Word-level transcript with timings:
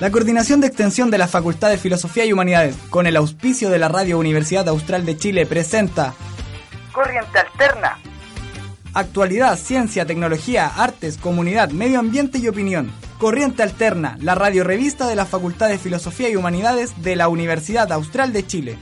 La 0.00 0.12
Coordinación 0.12 0.60
de 0.60 0.68
Extensión 0.68 1.10
de 1.10 1.18
la 1.18 1.26
Facultad 1.26 1.70
de 1.70 1.76
Filosofía 1.76 2.24
y 2.24 2.32
Humanidades, 2.32 2.76
con 2.88 3.08
el 3.08 3.16
auspicio 3.16 3.68
de 3.68 3.80
la 3.80 3.88
Radio 3.88 4.16
Universidad 4.16 4.68
Austral 4.68 5.04
de 5.04 5.16
Chile, 5.16 5.44
presenta 5.44 6.14
Corriente 6.92 7.36
Alterna. 7.36 7.98
Actualidad, 8.94 9.58
ciencia, 9.58 10.06
tecnología, 10.06 10.68
artes, 10.68 11.18
comunidad, 11.18 11.70
medio 11.70 11.98
ambiente 11.98 12.38
y 12.38 12.46
opinión. 12.46 12.92
Corriente 13.18 13.64
Alterna, 13.64 14.16
la 14.20 14.36
radio 14.36 14.62
revista 14.62 15.08
de 15.08 15.16
la 15.16 15.26
Facultad 15.26 15.68
de 15.68 15.78
Filosofía 15.78 16.30
y 16.30 16.36
Humanidades 16.36 17.02
de 17.02 17.16
la 17.16 17.26
Universidad 17.26 17.90
Austral 17.90 18.32
de 18.32 18.46
Chile. 18.46 18.78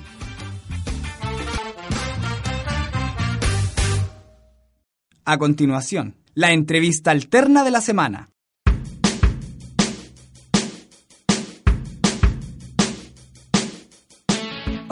A 5.24 5.38
continuación, 5.38 6.16
la 6.34 6.52
entrevista 6.52 7.10
alterna 7.10 7.64
de 7.64 7.70
la 7.70 7.80
semana. 7.80 8.28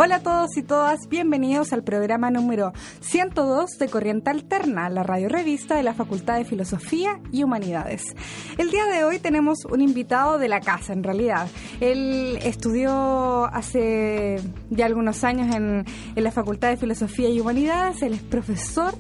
Hola 0.04 0.16
a 0.16 0.22
todos 0.22 0.58
y 0.58 0.62
todas, 0.62 1.08
bienvenidos 1.08 1.72
al 1.72 1.82
programa 1.82 2.30
número 2.30 2.74
102 3.00 3.78
de 3.78 3.88
Corriente 3.88 4.28
Alterna, 4.28 4.90
la 4.90 5.02
radio 5.02 5.30
revista 5.30 5.76
de 5.76 5.82
la 5.82 5.94
Facultad 5.94 6.36
de 6.36 6.44
Filosofía 6.44 7.22
y 7.32 7.42
Humanidades. 7.42 8.14
El 8.58 8.70
día 8.70 8.84
de 8.84 9.04
hoy 9.04 9.18
tenemos 9.18 9.64
un 9.64 9.80
invitado 9.80 10.36
de 10.36 10.48
la 10.48 10.60
casa, 10.60 10.92
en 10.92 11.04
realidad. 11.04 11.48
Él 11.80 12.38
estudió 12.42 13.46
hace 13.46 14.42
ya 14.68 14.84
algunos 14.84 15.24
años 15.24 15.56
en, 15.56 15.86
en 16.14 16.22
la 16.22 16.30
Facultad 16.32 16.68
de 16.68 16.76
Filosofía 16.76 17.30
y 17.30 17.40
Humanidades, 17.40 18.02
él 18.02 18.12
es 18.12 18.20
profesor 18.20 18.92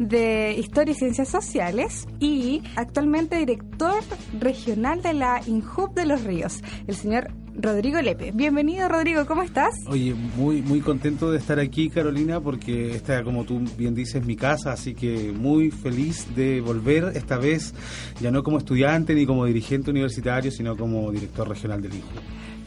de 0.00 0.56
Historia 0.58 0.90
y 0.90 0.96
Ciencias 0.96 1.28
Sociales 1.28 2.08
y 2.18 2.64
actualmente 2.74 3.36
director 3.36 4.02
regional 4.40 5.02
de 5.02 5.12
la 5.12 5.40
INJUB 5.46 5.94
de 5.94 6.04
los 6.04 6.24
Ríos, 6.24 6.64
el 6.88 6.96
señor 6.96 7.30
Rodrigo 7.60 8.00
Lepe. 8.00 8.30
Bienvenido, 8.32 8.88
Rodrigo, 8.88 9.26
¿cómo 9.26 9.42
estás? 9.42 9.74
Oye, 9.88 10.14
muy 10.14 10.62
muy 10.62 10.80
contento 10.80 11.32
de 11.32 11.38
estar 11.38 11.58
aquí, 11.58 11.90
Carolina, 11.90 12.40
porque 12.40 12.94
esta, 12.94 13.24
como 13.24 13.44
tú 13.44 13.60
bien 13.76 13.96
dices, 13.96 14.24
mi 14.24 14.36
casa, 14.36 14.72
así 14.72 14.94
que 14.94 15.32
muy 15.32 15.72
feliz 15.72 16.34
de 16.36 16.60
volver, 16.60 17.12
esta 17.16 17.36
vez 17.36 17.74
ya 18.20 18.30
no 18.30 18.44
como 18.44 18.58
estudiante 18.58 19.12
ni 19.12 19.26
como 19.26 19.44
dirigente 19.44 19.90
universitario, 19.90 20.52
sino 20.52 20.76
como 20.76 21.10
director 21.10 21.48
regional 21.48 21.82
del 21.82 21.94
INJU. 21.94 22.20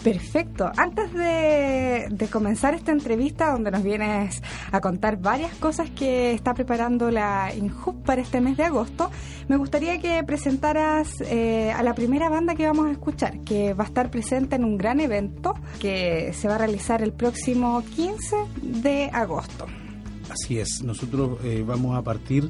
Perfecto. 0.03 0.71
Antes 0.77 1.13
de, 1.13 2.07
de, 2.09 2.27
comenzar 2.27 2.73
esta 2.73 2.91
entrevista, 2.91 3.51
donde 3.51 3.69
nos 3.69 3.83
vienes 3.83 4.41
a 4.71 4.81
contar 4.81 5.17
varias 5.17 5.53
cosas 5.55 5.91
que 5.91 6.33
está 6.33 6.55
preparando 6.55 7.11
la 7.11 7.53
INJUB 7.55 8.01
para 8.01 8.21
este 8.21 8.41
mes 8.41 8.57
de 8.57 8.63
agosto, 8.63 9.11
me 9.47 9.57
gustaría 9.57 9.99
que 9.99 10.23
presentaras 10.23 11.21
eh, 11.21 11.71
a 11.71 11.83
la 11.83 11.93
primera 11.93 12.29
banda 12.29 12.55
que 12.55 12.65
vamos 12.65 12.87
a 12.87 12.91
escuchar, 12.91 13.41
que 13.41 13.75
va 13.75 13.83
a 13.83 13.87
estar 13.87 14.09
presente 14.09 14.55
en 14.55 14.63
un 14.63 14.79
gran 14.81 14.99
evento 14.99 15.53
que 15.79 16.33
se 16.33 16.47
va 16.47 16.55
a 16.55 16.57
realizar 16.57 17.03
el 17.03 17.13
próximo 17.13 17.83
15 17.95 18.35
de 18.61 19.09
agosto. 19.13 19.67
Así 20.29 20.59
es. 20.59 20.81
Nosotros 20.83 21.39
eh, 21.43 21.63
vamos 21.65 21.95
a 21.95 22.01
partir 22.01 22.47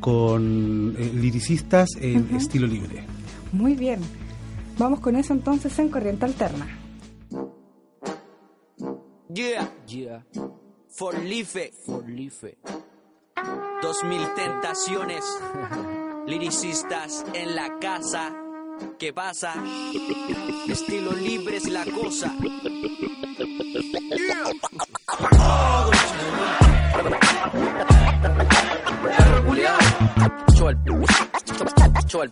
con 0.00 0.94
eh, 0.98 1.12
liricistas 1.14 1.90
en 2.00 2.22
uh 2.22 2.28
-huh. 2.28 2.36
estilo 2.36 2.66
libre. 2.66 3.04
Muy 3.52 3.74
bien. 3.74 4.00
Vamos 4.78 5.00
con 5.00 5.16
eso 5.16 5.32
entonces 5.32 5.78
en 5.78 5.88
Corriente 5.88 6.24
Alterna. 6.24 6.66
Yeah, 9.32 9.68
yeah. 9.86 10.24
For 10.96 11.18
Life. 11.18 11.72
For 11.84 12.08
Life. 12.08 12.56
Dos 13.82 14.04
mil 14.04 14.22
tentaciones. 14.34 15.24
Liricistas 16.26 17.24
en 17.34 17.54
la 17.54 17.78
casa. 17.80 18.43
¿Qué 18.98 19.12
pasa? 19.12 19.54
Estilo 20.68 21.12
libre 21.12 21.56
es 21.56 21.68
la 21.68 21.84
cosa. 21.84 22.32
Chol. 32.06 32.30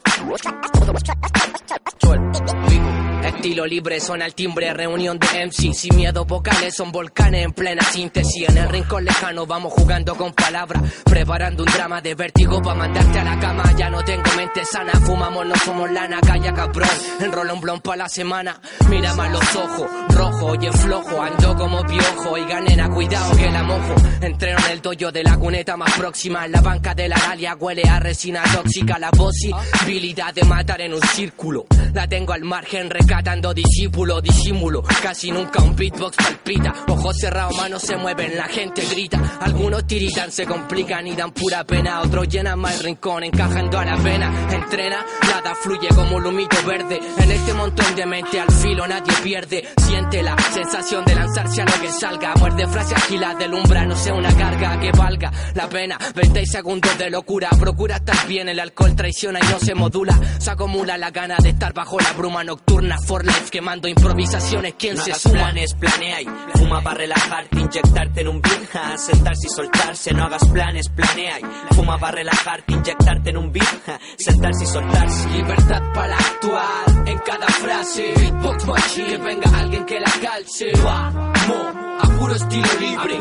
Estilo 3.25 3.67
libre 3.67 4.01
son 4.01 4.23
al 4.23 4.35
timbre, 4.35 4.73
reunión 4.73 5.19
de 5.19 5.47
MC 5.47 5.75
Sin 5.75 5.97
miedo 5.97 6.25
vocales, 6.25 6.75
son 6.75 6.93
volcanes 6.93 7.45
en 7.45 7.53
plena 7.53 7.83
síntesis. 7.83 8.49
En 8.49 8.59
el 8.59 8.69
rincón 8.69 9.05
lejano 9.05 9.47
vamos 9.47 9.73
jugando 9.73 10.15
con 10.15 10.33
palabras 10.33 10.83
Preparando 11.05 11.65
un 11.65 11.73
drama 11.73 12.01
de 12.01 12.15
vértigo 12.15 12.61
para 12.63 12.77
mandarte 12.77 13.19
a 13.19 13.25
la 13.25 13.39
cama. 13.39 13.65
Ya 13.77 13.91
no 13.91 14.03
tengo 14.05 14.31
mente 14.37 14.65
sana, 14.65 14.93
fumamos, 15.01 15.47
no 15.47 15.55
somos 15.57 15.91
lana 15.91 16.21
Calla 16.21 16.53
cabrón, 16.53 16.89
enrola 17.21 17.55
un 17.55 17.61
blon 17.61 17.81
pa' 17.81 17.97
la 17.97 18.09
semana 18.09 18.61
Mira 18.89 19.15
más 19.15 19.31
los 19.31 19.57
ojos, 19.57 19.91
rojo, 20.11 20.47
oye 20.47 20.73
flojo 20.73 21.23
Ando 21.23 21.57
como 21.57 21.83
piojo, 21.85 22.39
y 22.39 22.45
nena, 22.45 22.89
cuidado 22.91 23.37
que 23.37 23.51
la 23.51 23.63
mojo. 23.63 23.95
Entreno 24.21 24.59
en 24.67 24.73
el 24.73 24.81
dojo 24.81 25.13
de 25.13 25.23
la 25.23 25.37
cuneta 25.37 25.77
más 25.77 25.93
próxima. 25.97 26.45
En 26.45 26.53
la 26.53 26.61
banca 26.61 26.95
de 26.95 27.09
la 27.09 27.17
galia 27.19 27.55
huele 27.55 27.83
a 27.89 28.01
resina 28.01 28.43
tóxica. 28.53 28.99
La 28.99 29.11
posibilidad 29.11 30.35
de 30.35 30.45
matar 30.45 30.81
en 30.81 30.95
un 30.95 31.03
círculo. 31.03 31.67
La 31.95 32.07
tengo 32.07 32.33
al 32.33 32.43
margen, 32.43 32.91
rescatando 33.13 33.53
discípulo, 33.53 34.23
disimulo. 34.23 34.83
Casi 35.03 35.31
nunca 35.31 35.63
un 35.63 35.77
beatbox 35.77 36.17
palpita. 36.17 36.73
Ojos 36.89 37.15
cerrados, 37.19 37.55
manos 37.59 37.83
se 37.83 37.95
mueven, 37.97 38.39
la 38.39 38.45
gente 38.45 38.83
grita. 38.91 39.39
Algunos 39.41 39.87
tiritan, 39.87 40.33
se 40.33 40.47
complican 40.47 41.07
y 41.07 41.15
dan 41.15 41.31
pura 41.33 41.63
pena. 41.65 42.01
Otros 42.01 42.27
llenan 42.29 42.59
más 42.59 42.75
el 42.77 42.85
rincón, 42.85 43.25
encajando 43.25 43.79
a 43.79 43.85
la 43.85 43.99
pena. 43.99 44.33
Entrena, 44.51 45.05
nada 45.29 45.55
fluye 45.55 45.89
como 45.89 46.17
un 46.17 46.27
humito 46.27 46.57
verde. 46.67 47.01
En 47.19 47.31
este 47.31 47.53
montón 47.53 47.95
de 47.95 48.07
mente 48.07 48.41
al 48.41 48.51
filo 48.51 48.87
nadie 48.87 49.13
pierde. 49.23 49.69
Siente 49.77 50.23
la 50.23 50.35
sensación 50.51 51.05
de 51.05 51.15
lanzarse 51.15 51.61
a 51.61 51.67
lo 51.67 51.81
que 51.83 51.91
salga. 51.91 52.35
Muerde 52.37 52.67
frase 52.67 52.95
agila 52.95 53.35
del 53.35 53.53
umbra, 53.53 53.85
no 53.85 53.95
sea 53.95 54.15
una 54.15 54.35
carga 54.35 54.81
que 54.81 54.91
valga 54.93 55.31
la 55.55 55.69
pena. 55.69 55.99
20 56.15 56.47
segundos 56.47 56.97
de 56.97 57.11
locura, 57.11 57.51
procura 57.61 57.97
estar 57.97 58.27
bien. 58.27 58.49
El 58.49 58.59
alcohol 58.59 58.97
traiciona 58.97 59.39
y 59.39 59.53
no 59.53 59.59
se 59.59 59.75
modula. 59.75 60.19
Se 60.39 60.51
acumula 60.51 60.97
la 60.97 61.11
gana 61.11 61.37
de 61.43 61.51
estar 61.51 61.75
bajo 61.75 62.01
la 62.01 62.13
bruma 62.13 62.43
nocturna. 62.43 63.02
For 63.07 63.25
life 63.25 63.51
quemando 63.51 63.89
improvisaciones. 63.89 64.75
¿Quién 64.79 64.97
no 64.97 65.03
se 65.03 65.11
hagas 65.11 65.23
suma? 65.23 65.35
planes, 65.35 65.75
planea 65.75 66.23
y 66.23 66.27
fuma 66.57 66.83
para 66.83 66.99
relajarte, 66.99 67.61
inyectarte 67.61 68.21
en 68.21 68.29
un 68.29 68.41
beat, 68.41 68.69
ja, 68.71 68.97
sentarse 68.97 69.47
y 69.47 69.51
soltarse. 69.51 70.15
No 70.15 70.25
hagas 70.25 70.49
planes, 70.49 70.89
planea 70.89 71.41
y 71.41 71.75
fuma 71.75 71.99
para 71.99 72.17
relajarte, 72.17 72.73
inyectarte 72.73 73.31
en 73.31 73.37
un 73.37 73.53
beat, 73.53 73.87
ja, 73.87 74.01
sentarse 74.19 74.65
y 74.65 74.67
soltarse. 74.67 75.29
Libertad 75.31 75.83
para 75.95 76.17
actuar 76.17 77.09
en 77.09 77.19
cada 77.19 77.47
frase. 77.49 78.13
Beatbox 78.17 78.67
machine, 78.67 79.07
que 79.09 79.17
venga 79.19 79.59
alguien 79.59 79.85
que 79.85 80.01
la 80.01 80.13
calce. 80.23 80.73
Vamos, 80.83 81.75
a 82.01 82.19
puro 82.19 82.35
estilo 82.35 82.69
libre. 82.81 83.19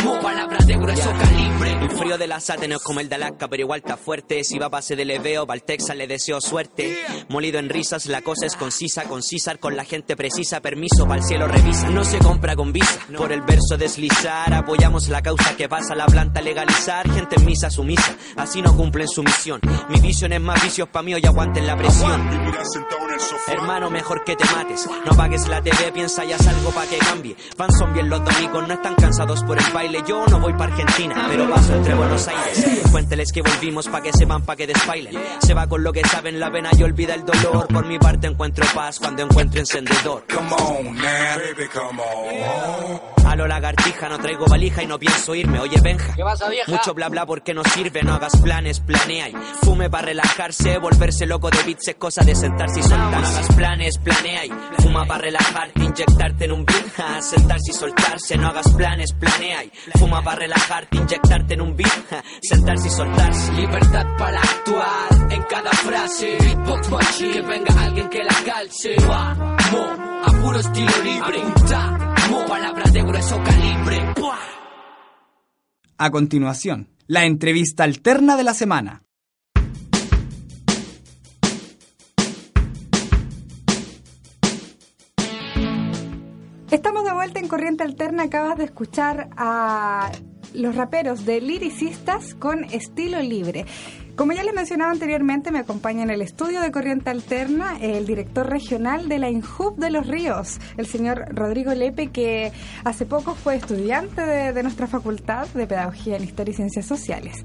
Apuntamos, 0.00 0.24
palabras 0.24 0.66
de 0.66 0.74
grueso 0.76 1.10
calibre. 1.12 1.72
El 1.82 1.90
frío 1.90 2.18
de 2.18 2.26
la 2.26 2.40
sate 2.40 2.68
no 2.68 2.76
es 2.76 2.82
como 2.82 3.00
el 3.00 3.08
de 3.08 3.16
Alaska, 3.16 3.48
pero 3.48 3.62
igual 3.62 3.80
está 3.80 3.96
fuerte. 3.96 4.44
Si 4.44 4.58
va 4.58 4.66
a 4.66 4.68
base 4.70 4.96
de 4.96 5.04
leveo, 5.04 5.46
va 5.46 5.54
al 5.54 5.62
Texas, 5.62 5.96
le 5.96 6.06
deseo 6.06 6.40
suerte. 6.40 6.96
Molido 7.28 7.58
en 7.58 7.68
risas, 7.68 8.06
la 8.06 8.22
cosa 8.22 8.46
es 8.46 8.56
concisa, 8.56 9.04
concisar 9.04 9.58
con 9.58 9.76
la 9.76 9.84
gente 9.84 10.16
precisa. 10.16 10.60
Permiso 10.60 11.06
para 11.06 11.20
el 11.20 11.26
cielo 11.26 11.46
revisa, 11.48 11.90
no 11.90 12.04
se 12.04 12.18
compra 12.18 12.56
con 12.56 12.72
visa. 12.72 12.98
Por 13.16 13.32
el 13.32 13.42
verso 13.42 13.76
deslizar, 13.76 14.52
apoyamos 14.54 15.08
la 15.08 15.22
causa 15.22 15.56
que 15.56 15.68
pasa, 15.68 15.94
la 15.94 16.06
planta 16.06 16.40
legalizar. 16.40 17.10
Gente 17.10 17.36
en 17.36 17.44
misa 17.44 17.70
sumisa, 17.70 18.16
así 18.36 18.62
no 18.62 18.74
cumplen 18.76 19.08
su 19.08 19.22
misión. 19.22 19.60
Mi 19.90 20.00
visión 20.00 20.32
es 20.32 20.40
más 20.40 20.62
vicios 20.62 20.88
pa' 20.88 21.02
mí, 21.02 21.14
hoy 21.14 21.26
aguanten 21.26 21.66
la 21.66 21.76
presión. 21.76 22.39
Hermano, 23.46 23.90
mejor 23.90 24.24
que 24.24 24.36
te 24.36 24.44
mates. 24.54 24.86
No 25.04 25.12
apagues 25.12 25.48
la 25.48 25.60
TV, 25.60 25.92
piensa 25.92 26.24
ya 26.24 26.36
algo 26.36 26.70
pa' 26.70 26.86
que 26.86 26.98
cambie. 26.98 27.36
Van 27.56 27.72
son 27.72 27.92
bien 27.92 28.08
los 28.08 28.24
domingos, 28.24 28.66
no 28.66 28.74
están 28.74 28.94
cansados 28.94 29.42
por 29.44 29.58
el 29.58 29.72
baile. 29.72 30.02
Yo 30.06 30.24
no 30.26 30.40
voy 30.40 30.52
pa' 30.54 30.64
Argentina, 30.64 31.26
pero 31.28 31.48
paso 31.50 31.74
entre 31.74 31.94
Buenos 31.94 32.28
Aires. 32.28 32.82
Cuénteles 32.90 33.32
que 33.32 33.42
volvimos 33.42 33.88
pa' 33.88 34.02
que 34.02 34.12
sepan, 34.12 34.42
pa' 34.42 34.56
que 34.56 34.66
despailen. 34.66 35.14
Se 35.40 35.54
va 35.54 35.66
con 35.66 35.82
lo 35.82 35.92
que 35.92 36.02
saben, 36.06 36.38
la 36.40 36.50
pena 36.50 36.70
y 36.76 36.82
olvida 36.82 37.14
el 37.14 37.24
dolor. 37.24 37.66
Por 37.68 37.86
mi 37.86 37.98
parte 37.98 38.26
encuentro 38.26 38.64
paz 38.74 38.98
cuando 38.98 39.22
encuentro 39.22 39.60
encendedor. 39.60 40.24
Come 40.32 40.52
on, 40.52 40.96
now, 40.96 41.02
baby, 41.02 41.68
come 41.72 42.02
on. 42.02 43.00
A 43.26 43.36
lo 43.36 43.46
lagartija, 43.46 44.08
no 44.08 44.18
traigo 44.18 44.46
valija 44.46 44.82
y 44.82 44.86
no 44.86 44.98
pienso 44.98 45.34
irme. 45.34 45.60
Oye, 45.60 45.80
Benja. 45.80 46.14
¿Qué 46.14 46.22
pasa, 46.22 46.48
vieja? 46.48 46.70
Mucho 46.70 46.94
bla 46.94 47.08
bla 47.08 47.26
porque 47.26 47.54
no 47.54 47.62
sirve, 47.64 48.02
no 48.02 48.14
hagas 48.14 48.36
planes, 48.40 48.80
planea 48.80 49.28
y 49.28 49.34
fume 49.62 49.88
para 49.88 50.06
relajarse, 50.06 50.78
volverse 50.78 51.26
loco 51.26 51.50
de 51.50 51.62
beats 51.62 51.88
es 51.88 51.94
cosa 51.94 52.22
de 52.24 52.34
sentarse 52.40 52.80
y 52.80 52.82
soltar. 52.82 53.20
No 53.20 53.28
hagas 53.28 53.54
planes, 53.54 53.98
planea 53.98 54.46
y 54.46 54.50
fuma 54.82 55.04
para 55.04 55.22
relajarte, 55.22 55.84
inyectarte 55.84 56.44
en 56.46 56.52
un 56.52 56.64
beat, 56.64 57.22
sentarse 57.22 57.70
y 57.70 57.74
soltarse. 57.74 58.36
No 58.38 58.48
hagas 58.48 58.72
planes, 58.72 59.12
planea 59.12 59.64
y 59.64 59.70
fuma 59.98 60.22
para 60.22 60.38
relajarte, 60.38 60.96
inyectarte 60.96 61.54
en 61.54 61.60
un 61.60 61.76
beat, 61.76 62.24
sentarse 62.42 62.88
y 62.88 62.90
soltarse. 62.90 63.52
Libertad 63.52 64.06
para 64.16 64.40
actuar 64.40 65.32
en 65.32 65.42
cada 65.42 65.70
frase. 65.70 66.38
Que 67.18 67.42
venga 67.42 67.82
alguien 67.82 68.08
que 68.08 68.24
la 68.24 68.34
calce. 68.44 68.96
Vamos, 69.06 69.98
a 70.24 70.42
puro 70.42 70.58
estilo 70.58 71.02
libre. 71.04 71.42
Apuntamos, 71.42 72.48
palabras 72.48 72.92
de 72.92 73.02
grueso 73.02 73.42
calibre. 73.42 74.14
A 75.98 76.10
continuación, 76.10 76.88
la 77.06 77.24
entrevista 77.26 77.84
alterna 77.84 78.36
de 78.36 78.44
la 78.44 78.54
semana. 78.54 79.02
Estamos 86.70 87.02
de 87.04 87.12
vuelta 87.12 87.40
en 87.40 87.48
Corriente 87.48 87.82
Alterna. 87.82 88.22
Acabas 88.22 88.56
de 88.56 88.64
escuchar 88.64 89.28
a 89.36 90.12
los 90.54 90.76
raperos 90.76 91.26
de 91.26 91.40
Liricistas 91.40 92.36
con 92.36 92.62
estilo 92.62 93.20
libre. 93.20 93.66
Como 94.14 94.32
ya 94.34 94.44
les 94.44 94.54
mencionaba 94.54 94.92
anteriormente, 94.92 95.50
me 95.50 95.58
acompaña 95.58 96.04
en 96.04 96.10
el 96.10 96.22
estudio 96.22 96.60
de 96.60 96.70
Corriente 96.70 97.10
Alterna 97.10 97.76
el 97.80 98.06
director 98.06 98.48
regional 98.48 99.08
de 99.08 99.18
la 99.18 99.30
INJUB 99.30 99.78
de 99.78 99.90
Los 99.90 100.06
Ríos, 100.06 100.60
el 100.76 100.86
señor 100.86 101.34
Rodrigo 101.34 101.74
Lepe, 101.74 102.12
que 102.12 102.52
hace 102.84 103.04
poco 103.04 103.34
fue 103.34 103.56
estudiante 103.56 104.24
de, 104.24 104.62
nuestra 104.62 104.86
facultad 104.86 105.48
de 105.48 105.66
Pedagogía 105.66 106.18
en 106.18 106.22
Historia 106.22 106.52
y 106.52 106.54
Ciencias 106.54 106.86
Sociales. 106.86 107.44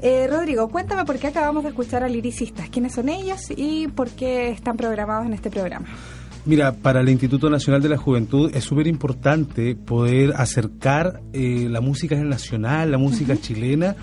Eh, 0.00 0.26
Rodrigo, 0.28 0.68
cuéntame 0.68 1.04
por 1.04 1.18
qué 1.20 1.28
acabamos 1.28 1.62
de 1.62 1.68
escuchar 1.68 2.02
a 2.02 2.08
Liricistas, 2.08 2.70
quiénes 2.70 2.94
son 2.94 3.08
ellos 3.08 3.52
y 3.54 3.86
por 3.86 4.10
qué 4.10 4.50
están 4.50 4.76
programados 4.76 5.26
en 5.26 5.34
este 5.34 5.48
programa. 5.48 5.86
Mira, 6.48 6.72
para 6.72 7.02
el 7.02 7.10
Instituto 7.10 7.50
Nacional 7.50 7.82
de 7.82 7.90
la 7.90 7.98
Juventud 7.98 8.50
es 8.54 8.64
súper 8.64 8.86
importante 8.86 9.74
poder 9.74 10.32
acercar 10.34 11.20
eh, 11.34 11.66
la 11.68 11.82
música 11.82 12.16
nacional, 12.16 12.90
la 12.90 12.96
música 12.96 13.36
chilena 13.38 13.94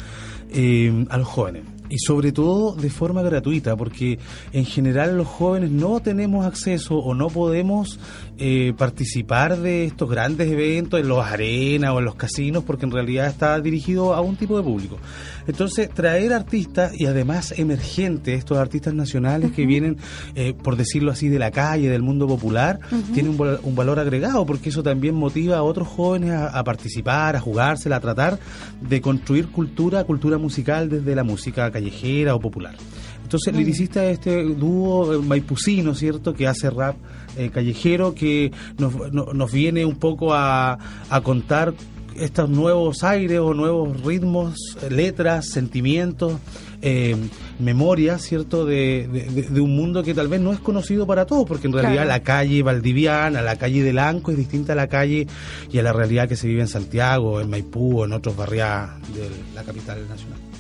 eh, 0.52 1.08
a 1.10 1.18
los 1.18 1.28
jóvenes 1.28 1.64
y 1.90 1.98
sobre 2.00 2.32
todo 2.32 2.76
de 2.76 2.90
forma 2.90 3.22
gratuita, 3.22 3.76
porque 3.76 4.20
en 4.52 4.66
general 4.66 5.18
los 5.18 5.28
jóvenes 5.28 5.72
no 5.72 6.00
tenemos 6.00 6.46
acceso 6.46 6.98
o 6.98 7.14
no 7.14 7.28
podemos 7.28 8.00
eh, 8.38 8.74
participar 8.78 9.58
de 9.58 9.86
estos 9.86 10.10
grandes 10.10 10.52
eventos 10.52 11.00
en 11.00 11.08
los 11.08 11.26
arenas 11.26 11.92
o 11.92 12.00
en 12.00 12.06
los 12.06 12.16
casinos, 12.16 12.64
porque 12.64 12.86
en 12.86 12.92
realidad 12.92 13.28
está 13.28 13.60
dirigido 13.60 14.14
a 14.14 14.22
un 14.22 14.36
tipo 14.36 14.58
de 14.58 14.64
público. 14.64 14.98
Entonces, 15.48 15.90
traer 15.90 16.34
artistas 16.34 17.00
y 17.00 17.06
además 17.06 17.54
emergentes, 17.58 18.38
estos 18.38 18.58
artistas 18.58 18.94
nacionales 18.94 19.52
que 19.52 19.66
vienen, 19.66 19.98
eh, 20.36 20.54
por 20.54 20.76
decirlo 20.76 21.12
así, 21.12 21.30
de 21.30 21.40
la 21.40 21.52
calle, 21.52 21.90
del 21.90 22.02
mundo 22.02 22.28
popular, 22.28 22.80
tiene 23.14 23.30
un, 23.30 23.76
valor 23.76 24.00
agregado, 24.00 24.46
porque 24.46 24.70
eso 24.70 24.82
también 24.84 25.16
motiva 25.16 25.58
a 25.58 25.64
otros 25.64 25.88
jóvenes 25.88 26.32
a, 26.32 26.64
participar, 26.64 27.36
a 27.36 27.40
jugársela, 27.40 27.98
a 27.98 28.00
tratar 28.00 28.40
de 28.82 29.02
construir 29.02 29.50
cultura, 29.50 30.04
cultura 30.04 30.38
musical 30.38 30.90
desde 30.90 31.16
la 31.16 31.24
música 31.24 31.70
callejera 31.72 32.36
o 32.36 32.40
popular. 32.40 32.76
Entonces, 33.24 33.54
el 33.54 33.60
liricista 33.60 34.06
es 34.06 34.20
este 34.20 34.44
dúo 34.44 35.14
eh, 35.14 35.18
maipucino, 35.20 35.96
¿cierto?, 35.96 36.34
que 36.34 36.48
hace 36.48 36.70
rap 36.70 36.96
eh, 37.38 37.50
callejero, 37.50 38.14
que 38.14 38.52
nos, 38.78 38.94
nos, 39.12 39.52
viene 39.52 39.84
un 39.84 39.96
poco 39.96 40.34
a, 40.34 40.78
a 41.10 41.22
contar 41.22 41.74
estos 42.16 42.50
nuevos 42.50 43.04
aires 43.04 43.40
o 43.40 43.54
nuevos 43.54 44.02
ritmos, 44.02 44.78
letras, 44.90 45.48
sentimientos, 45.50 46.40
eh, 46.82 47.16
memoria, 47.60 48.18
¿cierto?, 48.20 48.66
de, 48.66 49.08
un 49.56 49.76
mundo 49.76 50.04
que 50.04 50.14
tal 50.14 50.28
vez 50.28 50.42
no 50.42 50.54
es 50.54 50.60
conocido 50.60 51.08
para 51.08 51.26
todos, 51.26 51.46
porque 51.46 51.68
en 51.68 51.74
realidad 51.74 52.08
la 52.08 52.22
calle 52.22 52.64
valdiviana, 52.64 53.42
la 53.42 53.58
calle 53.58 53.84
de 53.84 53.94
Lanco 53.94 54.32
es 54.32 54.38
distinta 54.38 54.74
a 54.74 54.76
la 54.76 54.88
calle 54.88 55.28
y 55.72 55.80
a 55.80 55.84
la 55.84 55.94
realidad 55.94 56.28
que 56.28 56.36
se 56.36 56.48
vive 56.48 56.62
en 56.62 56.68
Santiago, 56.68 57.42
en 57.42 57.50
Maipú 57.50 58.02
o 58.02 58.06
en 58.06 58.14
otros 58.14 58.36
barrios 58.36 58.70
de 59.14 59.30
la 59.54 59.64
capital 59.64 60.08
nacional. 60.08 60.55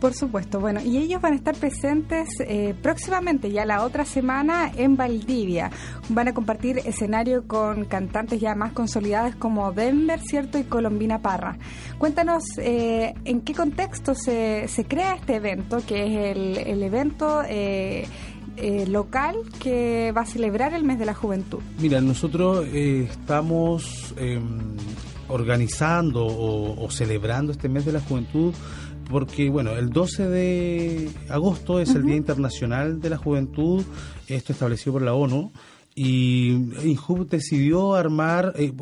Por 0.00 0.14
supuesto, 0.14 0.60
bueno, 0.60 0.80
y 0.80 0.96
ellos 0.96 1.20
van 1.20 1.34
a 1.34 1.36
estar 1.36 1.54
presentes 1.54 2.28
eh, 2.40 2.74
próximamente, 2.82 3.50
ya 3.50 3.66
la 3.66 3.84
otra 3.84 4.06
semana, 4.06 4.72
en 4.74 4.96
Valdivia. 4.96 5.70
Van 6.08 6.28
a 6.28 6.32
compartir 6.32 6.78
escenario 6.78 7.46
con 7.46 7.84
cantantes 7.84 8.40
ya 8.40 8.54
más 8.54 8.72
consolidados 8.72 9.34
como 9.34 9.70
Denver, 9.72 10.18
¿cierto? 10.20 10.58
Y 10.58 10.64
Colombina 10.64 11.20
Parra. 11.20 11.58
Cuéntanos 11.98 12.42
eh, 12.56 13.12
en 13.26 13.42
qué 13.42 13.52
contexto 13.52 14.14
se, 14.14 14.68
se 14.68 14.84
crea 14.86 15.16
este 15.16 15.36
evento, 15.36 15.82
que 15.86 16.06
es 16.06 16.36
el, 16.36 16.82
evento... 16.82 17.42
Eh, 17.46 18.06
local 18.88 19.36
que 19.58 20.12
va 20.14 20.22
a 20.22 20.26
celebrar 20.26 20.74
el 20.74 20.84
mes 20.84 20.98
de 20.98 21.06
la 21.06 21.14
juventud. 21.14 21.60
Mira, 21.78 22.02
nosotros 22.02 22.66
estamos 22.74 24.12
em, 24.18 24.76
organizando 25.30 26.26
o, 26.26 26.90
celebrando 26.90 27.52
este 27.52 27.68
mes 27.68 27.84
de 27.84 27.92
la 27.92 28.00
juventud 28.00 28.52
porque 29.10 29.50
bueno, 29.50 29.72
el 29.72 29.90
12 29.90 30.28
de 30.28 31.10
agosto 31.28 31.80
es 31.80 31.94
el 31.94 32.04
Día 32.04 32.16
Internacional 32.16 33.00
de 33.00 33.10
la 33.10 33.16
Juventud, 33.16 33.84
esto 34.28 34.52
establecido 34.52 34.94
por 34.94 35.02
la 35.02 35.14
ONU, 35.14 35.52
y 35.94 36.50
INJUB 36.84 37.28
decidió 37.28 37.94
armar 37.94 38.52
eh, 38.56 38.72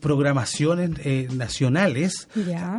programaciones 0.00 0.90
eh, 1.04 1.28
nacionales 1.32 2.28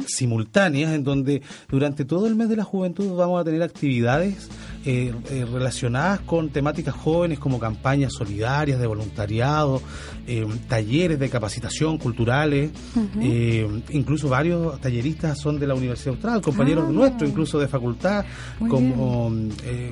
simultáneas 0.06 0.94
en 0.94 1.04
donde 1.04 1.42
durante 1.70 2.04
todo 2.04 2.28
el 2.28 2.36
mes 2.36 2.50
de 2.50 2.58
la 2.58 2.64
juventud 2.66 3.16
vamos 3.16 3.40
a 3.40 3.46
tener 3.46 3.64
actividades 3.64 4.50
eh, 4.88 5.14
relacionadas 5.52 6.22
con 6.22 6.50
temáticas 6.50 6.96
jóvenes 6.96 7.40
como 7.40 7.60
campañas 7.60 8.14
solidarias 8.14 8.80
de 8.80 8.88
voluntariado, 8.88 9.82
talleres 10.68 11.20
de 11.20 11.30
capacitación 11.30 11.98
culturales, 11.98 12.72
incluso 13.90 14.30
varios 14.30 14.80
talleristas 14.82 15.40
son 15.40 15.60
de 15.60 15.68
la 15.68 15.74
Universidad 15.74 16.16
Austral, 16.16 16.42
compañeros 16.42 16.86
ah. 16.88 16.92
nuestros, 16.92 17.30
incluso 17.30 17.60
de 17.60 17.68
facultad, 17.68 18.26
como 18.68 19.32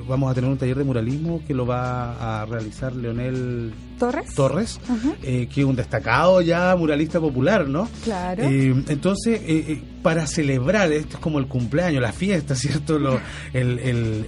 vamos 0.06 0.30
a 0.30 0.34
tener 0.34 0.50
un 0.50 0.58
taller 0.58 0.78
de 0.78 0.84
muralismo 0.84 1.42
que 1.46 1.54
lo 1.54 1.66
va 1.66 2.42
a 2.42 2.46
realizar 2.46 2.94
Leonel 2.94 3.72
Torres. 3.98 4.34
Torres, 4.34 4.80
eh, 5.22 5.48
que 5.52 5.60
es 5.62 5.66
un 5.66 5.76
destacado 5.76 6.40
ya 6.40 6.74
muralista 6.76 7.20
popular, 7.20 7.68
¿no? 7.68 7.88
Claro. 8.04 8.44
Eh, 8.44 8.84
entonces, 8.88 9.40
eh, 9.44 9.82
para 10.02 10.26
celebrar, 10.26 10.92
esto 10.92 11.16
es 11.16 11.22
como 11.22 11.38
el 11.38 11.46
cumpleaños, 11.46 12.02
la 12.02 12.12
fiesta, 12.12 12.54
¿cierto? 12.56 12.98
Lo, 12.98 13.20
el, 13.52 13.78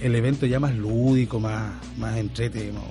el, 0.01 0.15
evento 0.15 0.45
ya 0.45 0.59
más 0.59 0.75
lúdico, 0.75 1.39
más, 1.39 1.73
más 1.97 2.17
entretenido, 2.17 2.81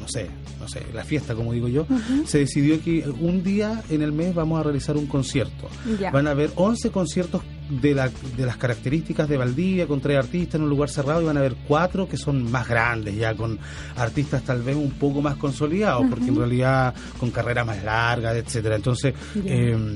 no 0.00 0.08
sé, 0.08 0.28
no 0.58 0.68
sé, 0.68 0.82
la 0.92 1.04
fiesta, 1.04 1.34
como 1.34 1.52
digo 1.52 1.68
yo, 1.68 1.86
se 2.24 2.38
decidió 2.38 2.82
que 2.82 3.06
un 3.20 3.42
día 3.42 3.82
en 3.90 4.02
el 4.02 4.12
mes 4.12 4.34
vamos 4.34 4.58
a 4.58 4.62
realizar 4.62 4.96
un 4.96 5.06
concierto. 5.06 5.68
Van 6.12 6.26
a 6.26 6.30
haber 6.30 6.50
11 6.56 6.90
conciertos 6.90 7.42
de, 7.68 7.94
la, 7.94 8.10
de 8.36 8.46
las 8.46 8.56
características 8.56 9.28
de 9.28 9.36
Valdivia, 9.36 9.86
con 9.86 10.00
tres 10.00 10.18
artistas 10.18 10.56
en 10.56 10.62
un 10.62 10.70
lugar 10.70 10.88
cerrado, 10.88 11.22
y 11.22 11.24
van 11.24 11.36
a 11.36 11.40
haber 11.40 11.56
cuatro 11.66 12.08
que 12.08 12.16
son 12.16 12.50
más 12.50 12.68
grandes, 12.68 13.16
ya 13.16 13.34
con 13.34 13.58
artistas 13.96 14.42
tal 14.42 14.62
vez 14.62 14.76
un 14.76 14.92
poco 14.92 15.20
más 15.20 15.36
consolidados, 15.36 16.06
porque 16.08 16.26
en 16.26 16.36
realidad 16.36 16.94
con 17.18 17.30
carrera 17.30 17.64
más 17.64 17.82
larga, 17.82 18.36
etcétera. 18.36 18.76
Entonces, 18.76 19.14
em, 19.44 19.94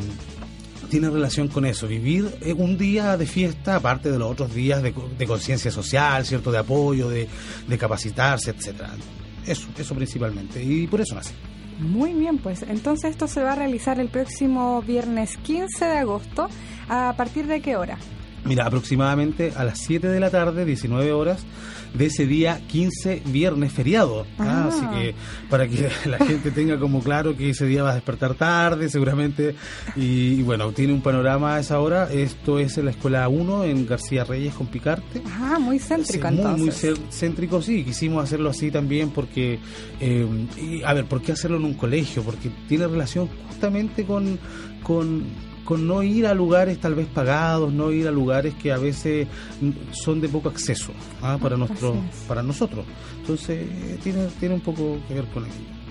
tiene 0.90 1.08
relación 1.08 1.48
con 1.48 1.64
eso, 1.64 1.88
vivir 1.88 2.28
eh, 2.42 2.52
un 2.52 2.76
día 2.76 3.16
de 3.16 3.26
fiesta, 3.26 3.76
aparte 3.76 4.10
de 4.10 4.18
los 4.18 4.30
otros 4.30 4.54
días 4.54 4.82
de, 4.82 4.92
conciencia 5.26 5.70
social, 5.70 6.26
cierto, 6.26 6.52
de 6.52 6.58
apoyo, 6.58 7.08
de, 7.08 7.26
de 7.66 7.78
capacitarse, 7.78 8.50
etcétera. 8.50 8.90
Eso, 9.46 9.68
eso 9.78 9.94
principalmente, 9.94 10.62
y 10.62 10.86
por 10.86 11.00
eso 11.00 11.14
nace. 11.14 11.32
Muy 11.82 12.12
bien, 12.12 12.38
pues 12.38 12.62
entonces 12.62 13.10
esto 13.10 13.26
se 13.26 13.42
va 13.42 13.52
a 13.52 13.56
realizar 13.56 13.98
el 13.98 14.08
próximo 14.08 14.82
viernes 14.82 15.36
15 15.38 15.84
de 15.84 15.98
agosto. 15.98 16.48
¿A 16.88 17.14
partir 17.16 17.46
de 17.46 17.60
qué 17.60 17.76
hora? 17.76 17.98
Mira, 18.44 18.66
aproximadamente 18.66 19.52
a 19.56 19.64
las 19.64 19.78
7 19.78 20.08
de 20.08 20.18
la 20.18 20.30
tarde, 20.30 20.64
19 20.64 21.12
horas, 21.12 21.44
de 21.94 22.06
ese 22.06 22.26
día 22.26 22.60
15 22.66 23.22
viernes 23.26 23.72
feriado. 23.72 24.26
¿ah? 24.38 24.68
Así 24.68 24.84
que 24.86 25.14
para 25.48 25.68
que 25.68 25.88
la 26.06 26.18
gente 26.18 26.50
tenga 26.50 26.78
como 26.78 27.00
claro 27.00 27.36
que 27.36 27.50
ese 27.50 27.66
día 27.66 27.84
va 27.84 27.92
a 27.92 27.94
despertar 27.94 28.34
tarde 28.34 28.88
seguramente 28.88 29.54
y, 29.94 30.42
bueno, 30.42 30.72
tiene 30.72 30.92
un 30.92 31.02
panorama 31.02 31.56
a 31.56 31.60
esa 31.60 31.78
hora. 31.78 32.12
Esto 32.12 32.58
es 32.58 32.78
en 32.78 32.86
la 32.86 32.90
Escuela 32.90 33.28
1 33.28 33.64
en 33.64 33.86
García 33.86 34.24
Reyes 34.24 34.54
con 34.54 34.66
Picarte. 34.66 35.22
Ah, 35.40 35.58
muy 35.60 35.78
céntrico 35.78 36.28
muy, 36.30 36.62
Muy 36.62 36.72
céntrico, 37.10 37.62
sí. 37.62 37.84
Quisimos 37.84 38.24
hacerlo 38.24 38.50
así 38.50 38.72
también 38.72 39.10
porque, 39.10 39.60
eh, 40.00 40.82
a 40.84 40.94
ver, 40.94 41.04
¿por 41.04 41.22
qué 41.22 41.32
hacerlo 41.32 41.58
en 41.58 41.64
un 41.64 41.74
colegio? 41.74 42.24
Porque 42.24 42.50
tiene 42.68 42.88
relación 42.88 43.28
justamente 43.48 44.04
con... 44.04 44.38
con 44.82 45.51
con 45.64 45.86
no 45.86 46.02
ir 46.02 46.26
a 46.26 46.34
lugares 46.34 46.78
tal 46.78 46.94
vez 46.94 47.06
pagados, 47.06 47.72
no 47.72 47.92
ir 47.92 48.08
a 48.08 48.10
lugares 48.10 48.54
que 48.54 48.72
a 48.72 48.78
veces 48.78 49.28
son 49.92 50.20
de 50.20 50.28
poco 50.28 50.48
acceso 50.48 50.92
¿ah? 51.22 51.38
para 51.40 51.56
nuestro, 51.56 51.96
para 52.28 52.42
nosotros. 52.42 52.84
Entonces 53.20 53.66
tiene, 54.02 54.26
tiene 54.38 54.54
un 54.54 54.60
poco 54.60 54.98
que 55.08 55.14
ver 55.14 55.26
con 55.26 55.44
ello. 55.44 55.82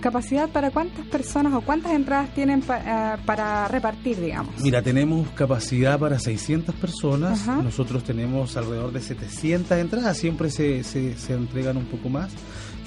¿Capacidad 0.00 0.48
para 0.48 0.70
cuántas 0.70 1.06
personas 1.06 1.52
o 1.54 1.60
cuántas 1.60 1.92
entradas 1.92 2.34
tienen 2.34 2.60
eh, 2.60 3.16
para 3.24 3.68
repartir, 3.68 4.20
digamos? 4.20 4.54
Mira, 4.60 4.82
tenemos 4.82 5.28
capacidad 5.30 5.98
para 5.98 6.18
600 6.18 6.74
personas, 6.74 7.46
nosotros 7.46 8.02
tenemos 8.02 8.56
alrededor 8.56 8.92
de 8.92 9.00
700 9.00 9.78
entradas, 9.78 10.16
siempre 10.16 10.50
se, 10.50 10.82
se, 10.82 11.16
se, 11.16 11.34
entregan 11.34 11.76
un 11.76 11.86
poco 11.86 12.08
más 12.08 12.32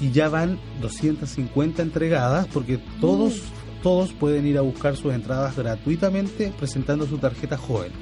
y 0.00 0.10
ya 0.10 0.28
van 0.28 0.58
250 0.80 1.82
entregadas 1.82 2.46
porque 2.52 2.78
todos 3.00 3.42
todos 3.82 4.12
pueden 4.12 4.46
ir 4.46 4.58
a 4.58 4.62
buscar 4.62 4.96
sus 4.96 5.12
entradas 5.12 5.56
gratuitamente 5.56 6.52
presentando 6.58 7.06
su 7.06 7.18
tarjeta 7.18 7.56
joven. 7.56 7.92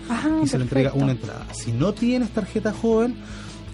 Y 0.43 0.47
se 0.47 0.59
le 0.59 0.65
entrega 0.65 0.93
una 0.95 1.13
entrada. 1.13 1.47
Si 1.53 1.73
no 1.73 1.93
tienes 1.93 2.31
tarjeta 2.31 2.73
joven, 2.73 3.17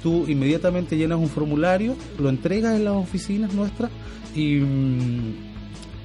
tú 0.03 0.25
inmediatamente 0.29 0.97
llenas 0.97 1.19
un 1.19 1.29
formulario, 1.29 1.97
lo 2.19 2.29
entregas 2.29 2.77
en 2.77 2.85
las 2.85 2.95
oficinas 2.95 3.53
nuestras 3.53 3.91
y 4.35 4.57
mm, 4.57 5.35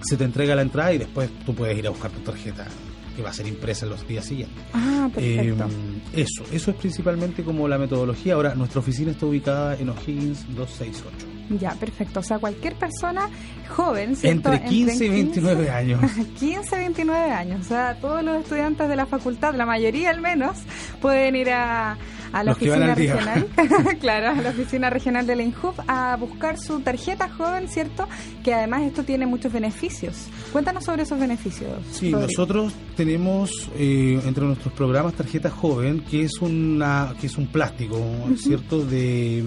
se 0.02 0.18
te 0.18 0.24
entrega 0.24 0.56
la 0.56 0.64
entrada 0.64 0.94
y 0.94 0.98
después 0.98 1.30
tú 1.46 1.54
puedes 1.54 1.78
ir 1.78 1.88
a 1.88 1.92
buscar 1.92 2.12
tu 2.12 2.20
tarjeta 2.22 2.68
que 3.16 3.22
va 3.22 3.30
a 3.30 3.34
ser 3.34 3.48
impresa 3.48 3.86
en 3.86 3.92
los 3.92 4.08
días 4.08 4.26
siguientes. 4.26 4.64
Ah, 4.74 5.10
perfecto. 5.14 5.66
Eh, 6.14 6.22
eso, 6.22 6.44
eso 6.52 6.72
es 6.72 6.78
principalmente 6.78 7.44
como 7.44 7.68
la 7.68 7.78
metodología. 7.78 8.36
Ahora, 8.36 8.56
nuestra 8.56 8.80
oficina 8.80 9.12
está 9.12 9.26
ubicada 9.26 9.76
en 9.76 9.90
O'Higgins 9.90 10.46
268. 10.56 11.32
Ya, 11.60 11.72
perfecto. 11.72 12.22
O 12.22 12.24
sea, 12.24 12.40
cualquier 12.40 12.76
persona 12.76 13.30
joven, 13.76 14.16
¿cierto? 14.16 14.54
Entre 14.54 14.70
15 14.70 15.06
y 15.06 15.10
29 15.10 15.70
años. 15.72 16.00
15 16.40 16.76
y 16.76 16.80
29 16.80 17.32
años. 17.32 17.62
O 17.62 17.64
sea, 17.64 17.98
todos 18.00 18.24
los 18.24 18.42
estudiantes 18.42 18.88
de 18.88 18.96
la 18.96 19.06
facultad, 19.06 19.54
la 19.56 19.66
mayoría 19.66 20.10
al 20.10 20.22
menos, 20.22 20.58
pueden 21.02 21.36
ir 21.36 21.50
a, 21.50 21.98
a 22.34 22.44
la 22.44 22.52
Los 22.52 22.58
oficina 22.58 22.96
regional, 22.96 23.48
claro, 24.00 24.30
a 24.40 24.42
la 24.42 24.50
oficina 24.50 24.90
regional 24.90 25.28
de 25.28 25.36
la 25.36 25.44
INJUF 25.44 25.80
a 25.88 26.16
buscar 26.18 26.58
su 26.58 26.80
tarjeta 26.82 27.30
joven, 27.30 27.68
¿cierto? 27.68 28.08
Que 28.44 28.54
además 28.54 28.84
esto 28.84 29.04
tiene 29.04 29.26
muchos 29.26 29.52
beneficios. 29.52 30.28
Cuéntanos 30.52 30.84
sobre 30.86 31.04
esos 31.04 31.20
beneficios. 31.20 31.72
Sí, 31.92 32.12
Rodrigo. 32.12 32.20
nosotros 32.22 32.74
tenemos 32.96 33.70
eh, 33.78 34.20
entre 34.26 34.46
nuestros 34.46 34.74
programas 34.74 35.14
tarjeta 35.14 35.50
joven, 35.50 36.02
que 36.10 36.24
es 36.24 36.42
una 36.42 37.14
que 37.20 37.28
es 37.28 37.38
un 37.38 37.48
plástico, 37.48 38.00
¿cierto? 38.38 38.84
De 38.86 39.44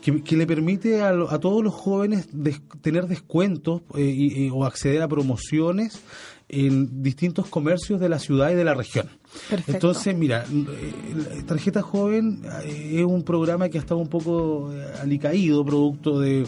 que, 0.00 0.22
que 0.22 0.36
le 0.36 0.46
permite 0.46 1.02
a, 1.02 1.12
lo- 1.12 1.30
a 1.30 1.38
todos 1.40 1.62
los 1.62 1.74
jóvenes 1.74 2.28
des- 2.32 2.60
tener 2.80 3.06
descuentos 3.06 3.82
eh, 3.96 4.02
y- 4.02 4.44
y- 4.46 4.50
o 4.50 4.64
acceder 4.64 5.02
a 5.02 5.08
promociones 5.08 6.00
en 6.48 7.02
distintos 7.02 7.46
comercios 7.48 8.00
de 8.00 8.08
la 8.08 8.18
ciudad 8.18 8.50
y 8.50 8.54
de 8.54 8.64
la 8.64 8.74
región. 8.74 9.08
Perfecto. 9.48 9.72
Entonces, 9.72 10.16
mira, 10.16 10.44
eh, 10.50 11.42
Tarjeta 11.46 11.82
Joven 11.82 12.40
eh, 12.64 12.96
es 12.98 13.04
un 13.04 13.22
programa 13.22 13.68
que 13.68 13.78
ha 13.78 13.80
estado 13.80 14.00
un 14.00 14.08
poco 14.08 14.72
eh, 14.72 14.84
alicaído, 15.02 15.64
producto 15.64 16.18
de, 16.20 16.44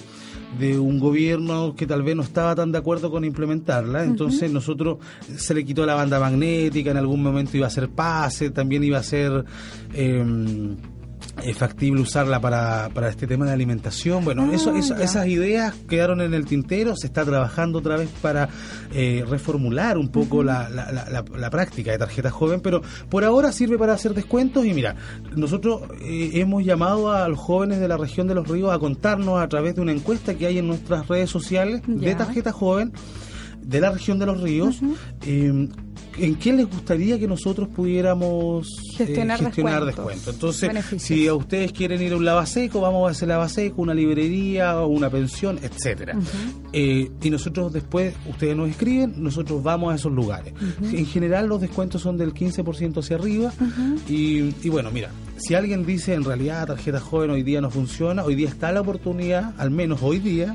de 0.58 0.78
un 0.78 0.98
gobierno 0.98 1.74
que 1.76 1.86
tal 1.86 2.02
vez 2.02 2.16
no 2.16 2.22
estaba 2.22 2.54
tan 2.54 2.72
de 2.72 2.78
acuerdo 2.78 3.10
con 3.10 3.24
implementarla. 3.24 4.04
Entonces, 4.04 4.50
nosotros 4.50 4.98
se 5.36 5.54
le 5.54 5.64
quitó 5.64 5.86
la 5.86 5.94
banda 5.94 6.18
magnética, 6.18 6.90
en 6.90 6.96
algún 6.96 7.22
momento 7.22 7.56
iba 7.56 7.66
a 7.66 7.70
ser 7.70 7.88
pase, 7.90 8.50
también 8.50 8.82
iba 8.84 8.98
a 8.98 9.02
ser. 9.02 9.44
eh, 9.94 10.76
es 11.44 11.56
factible 11.56 12.00
usarla 12.02 12.40
para, 12.40 12.90
para 12.92 13.08
este 13.08 13.26
tema 13.26 13.46
de 13.46 13.52
alimentación. 13.52 14.24
Bueno, 14.24 14.48
Ah, 14.50 14.54
eso, 14.54 14.74
eso- 14.74 14.96
ya. 14.96 15.04
esas 15.04 15.26
ideas 15.26 15.74
quedaron 15.88 16.20
en 16.20 16.34
el 16.34 16.44
tintero, 16.44 16.96
se 16.96 17.06
está 17.06 17.24
trabajando 17.24 17.78
otra 17.78 17.96
vez 17.96 18.08
para 18.20 18.48
eh, 18.92 19.24
reformular 19.28 19.96
un 19.96 20.08
poco 20.08 20.42
la, 20.42 20.68
la- 20.68 20.90
la- 20.92 21.08
la- 21.08 21.24
la 21.36 21.50
práctica 21.50 21.92
de 21.92 21.98
tarjeta 21.98 22.30
joven, 22.30 22.60
pero 22.60 22.82
por 23.08 23.24
ahora 23.24 23.52
sirve 23.52 23.78
para 23.78 23.92
hacer 23.94 24.12
descuentos 24.14 24.66
y 24.66 24.74
mira, 24.74 24.96
nosotros 25.36 25.82
eh, 26.02 26.30
hemos 26.34 26.64
llamado 26.64 27.12
a 27.12 27.28
los 27.28 27.38
jóvenes 27.38 27.80
de 27.80 27.88
la 27.88 27.96
región 27.96 28.26
de 28.26 28.34
los 28.34 28.46
ríos 28.48 28.72
a 28.72 28.78
contarnos 28.78 29.40
a 29.40 29.48
través 29.48 29.74
de 29.76 29.80
una 29.82 29.92
encuesta 29.92 30.34
que 30.34 30.46
hay 30.46 30.58
en 30.58 30.66
nuestras 30.66 31.06
redes 31.08 31.30
sociales 31.30 31.82
de 31.86 32.14
tarjeta 32.14 32.52
joven 32.52 32.92
de 33.62 33.80
la 33.80 33.90
región 33.92 34.18
de 34.18 34.26
los 34.26 34.40
ríos. 34.40 34.80
eh, 35.26 35.68
¿En 36.18 36.34
qué 36.36 36.52
les 36.52 36.68
gustaría 36.68 37.18
que 37.18 37.26
nosotros 37.26 37.68
pudiéramos 37.68 38.68
eh, 38.68 39.06
Gestionar 39.06 39.40
descuentos, 39.40 39.86
descuentos? 39.86 40.34
Entonces, 40.34 40.68
beneficios. 40.68 41.02
si 41.02 41.26
a 41.26 41.34
ustedes 41.34 41.72
quieren 41.72 42.02
ir 42.02 42.12
a 42.12 42.16
un 42.16 42.24
lavaseco, 42.24 42.80
vamos 42.80 43.08
a 43.08 43.12
hacer 43.12 43.28
lavaseco, 43.28 43.82
una 43.82 43.94
librería, 43.94 44.80
una 44.80 45.08
pensión, 45.08 45.58
etcétera. 45.62 46.16
Eh, 46.72 47.10
y 47.22 47.30
nosotros 47.30 47.72
después, 47.72 48.14
ustedes 48.28 48.56
nos 48.56 48.68
escriben, 48.68 49.14
nosotros 49.16 49.62
vamos 49.62 49.92
a 49.92 49.96
esos 49.96 50.12
lugares. 50.12 50.52
En 50.82 51.06
general 51.06 51.46
los 51.46 51.60
descuentos 51.60 52.02
son 52.02 52.16
del 52.16 52.34
15% 52.34 52.98
hacia 52.98 53.16
arriba. 53.16 53.52
y, 54.08 54.54
y 54.62 54.68
bueno, 54.68 54.90
mira, 54.90 55.10
si 55.36 55.54
alguien 55.54 55.86
dice 55.86 56.14
en 56.14 56.24
realidad 56.24 56.66
tarjeta 56.66 57.00
joven 57.00 57.30
hoy 57.30 57.42
día 57.42 57.60
no 57.60 57.70
funciona, 57.70 58.24
hoy 58.24 58.34
día 58.34 58.48
está 58.48 58.72
la 58.72 58.82
oportunidad, 58.82 59.54
al 59.56 59.70
menos 59.70 60.00
hoy 60.02 60.18
día, 60.18 60.54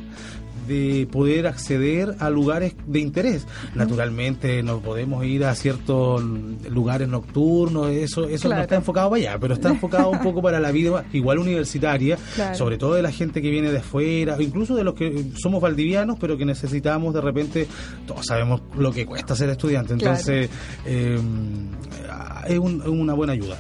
de 0.68 1.08
poder 1.12 1.48
acceder 1.48 2.16
a 2.20 2.30
lugares 2.30 2.76
de 2.88 3.00
interés. 3.00 3.46
Naturalmente 3.76 4.64
no 4.64 4.80
podemos 4.80 5.26
ir 5.26 5.46
a 5.46 5.56
ciertos 5.56 6.24
lugares 6.70 7.08
nocturnos, 7.08 7.90
eso 7.92 8.28
eso 8.28 8.44
Claro. 8.48 8.58
no 8.58 8.62
está 8.64 8.76
enfocado 8.76 9.10
para 9.10 9.22
allá, 9.22 9.38
pero 9.40 9.54
está 9.54 9.70
enfocado 9.70 10.10
un 10.10 10.20
poco 10.20 10.42
para 10.42 10.60
la 10.60 10.72
vida 10.72 11.06
igual 11.14 11.40
universitaria, 11.40 12.18
Claro. 12.36 12.56
sobre 12.56 12.78
todo 12.78 12.94
de 12.96 13.02
la 13.02 13.12
gente 13.12 13.42
que 13.42 13.50
viene 13.50 13.72
de 13.72 13.80
afuera, 13.80 14.38
incluso 14.40 14.76
de 14.76 14.84
los 14.84 14.94
que 14.96 15.32
somos 15.38 15.62
valdivianos, 15.62 16.18
pero 16.20 16.38
que 16.38 16.46
necesitamos 16.46 17.14
de 17.14 17.22
repente, 17.22 17.68
todos 18.08 18.26
sabemos 18.26 18.62
lo 18.78 18.92
que 18.92 19.06
cuesta 19.06 19.36
ser 19.36 19.50
estudiante, 19.50 19.96
Claro. 19.96 20.12
entonces 20.18 20.50
eh, 20.86 21.20
es 22.48 22.60
un- 22.60 22.82
es 22.82 22.88
una 22.88 23.14
buena 23.14 23.34
ayuda. 23.34 23.58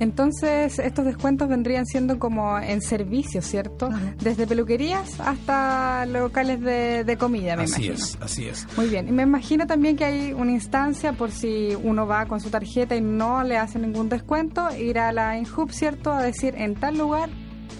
Entonces, 0.00 0.78
estos 0.78 1.04
descuentos 1.04 1.48
vendrían 1.48 1.84
siendo 1.86 2.18
como 2.18 2.58
en 2.58 2.80
servicios, 2.82 3.44
¿cierto? 3.44 3.88
Desde 4.22 4.46
peluquerías 4.46 5.18
hasta 5.20 6.06
locales 6.08 6.60
de, 6.60 7.04
de 7.04 7.16
comida, 7.16 7.56
me 7.56 7.64
Así 7.64 7.86
imagino. 7.86 7.94
es, 7.94 8.18
así 8.20 8.46
es. 8.48 8.66
Muy 8.76 8.86
bien, 8.88 9.08
y 9.08 9.12
me 9.12 9.22
imagino 9.22 9.66
también 9.66 9.96
que 9.96 10.04
hay 10.04 10.32
una 10.32 10.52
instancia 10.52 11.12
por 11.12 11.30
si 11.30 11.76
uno 11.82 12.06
va 12.06 12.26
con 12.26 12.40
su 12.40 12.50
tarjeta 12.50 12.96
y 12.96 13.00
no 13.00 13.42
le 13.44 13.56
hacen 13.56 13.82
ningún 13.82 14.08
descuento, 14.08 14.68
ir 14.76 14.98
a 14.98 15.12
la 15.12 15.36
INHUB, 15.38 15.70
¿cierto? 15.72 16.12
A 16.12 16.22
decir, 16.22 16.54
en 16.56 16.74
tal 16.74 16.98
lugar 16.98 17.28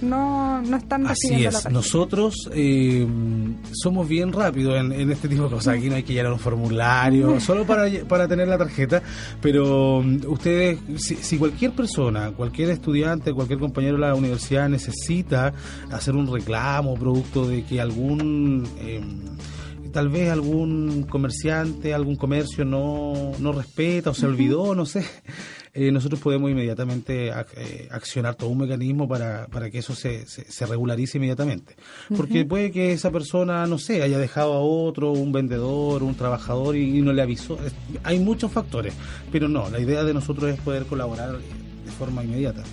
no, 0.02 0.62
no 0.62 0.76
están 0.76 1.06
Así 1.06 1.28
recibiendo 1.28 1.50
la 1.50 1.58
es, 1.68 1.70
nosotros 1.72 2.50
eh, 2.54 3.06
somos 3.72 4.08
bien 4.08 4.32
rápidos 4.32 4.78
en, 4.78 4.92
en 4.92 5.10
este 5.10 5.28
tipo 5.28 5.44
de 5.44 5.50
cosas. 5.50 5.76
Aquí 5.76 5.88
no 5.88 5.96
hay 5.96 6.02
que 6.02 6.12
llenar 6.12 6.32
un 6.32 6.38
formulario, 6.38 7.40
solo 7.40 7.66
para, 7.66 7.88
para 8.08 8.28
tener 8.28 8.48
la 8.48 8.58
tarjeta. 8.58 9.02
Pero 9.40 10.02
mm, 10.02 10.20
ustedes, 10.26 10.78
si, 10.96 11.16
si 11.16 11.38
cualquier 11.38 11.72
persona, 11.72 12.30
cualquier 12.32 12.70
estudiante, 12.70 13.32
cualquier 13.32 13.58
compañero 13.58 13.94
de 13.94 14.00
la 14.00 14.14
universidad 14.14 14.68
necesita 14.68 15.52
hacer 15.90 16.14
un 16.14 16.32
reclamo 16.32 16.94
producto 16.94 17.46
de 17.46 17.64
que 17.64 17.80
algún. 17.80 18.66
eh, 18.80 19.00
Tal 19.92 20.10
vez 20.10 20.30
algún 20.30 21.06
comerciante, 21.08 21.94
algún 21.94 22.16
comercio 22.16 22.66
no, 22.66 23.32
no 23.40 23.52
respeta 23.52 24.10
o 24.10 24.14
se 24.14 24.26
olvidó, 24.26 24.74
no 24.74 24.84
sé. 24.84 25.02
Eh, 25.80 25.92
nosotros 25.92 26.20
podemos 26.20 26.50
inmediatamente 26.50 27.32
ac- 27.32 27.46
eh, 27.56 27.86
accionar 27.92 28.34
todo 28.34 28.50
un 28.50 28.58
mecanismo 28.58 29.06
para, 29.06 29.46
para 29.46 29.70
que 29.70 29.78
eso 29.78 29.94
se, 29.94 30.26
se, 30.26 30.50
se 30.50 30.66
regularice 30.66 31.18
inmediatamente. 31.18 31.76
Porque 32.16 32.44
puede 32.44 32.72
que 32.72 32.90
esa 32.92 33.12
persona, 33.12 33.64
no 33.66 33.78
sé, 33.78 34.02
haya 34.02 34.18
dejado 34.18 34.54
a 34.54 34.58
otro, 34.60 35.12
un 35.12 35.30
vendedor, 35.30 36.02
un 36.02 36.16
trabajador 36.16 36.74
y, 36.74 36.98
y 36.98 37.00
no 37.00 37.12
le 37.12 37.22
avisó. 37.22 37.54
Es- 37.64 37.74
hay 38.02 38.18
muchos 38.18 38.50
factores, 38.50 38.92
pero 39.30 39.46
no, 39.48 39.70
la 39.70 39.78
idea 39.78 40.02
de 40.02 40.12
nosotros 40.14 40.50
es 40.50 40.58
poder 40.60 40.84
colaborar 40.86 41.36
de 41.38 41.90
forma 41.92 42.24
inmediata. 42.24 42.64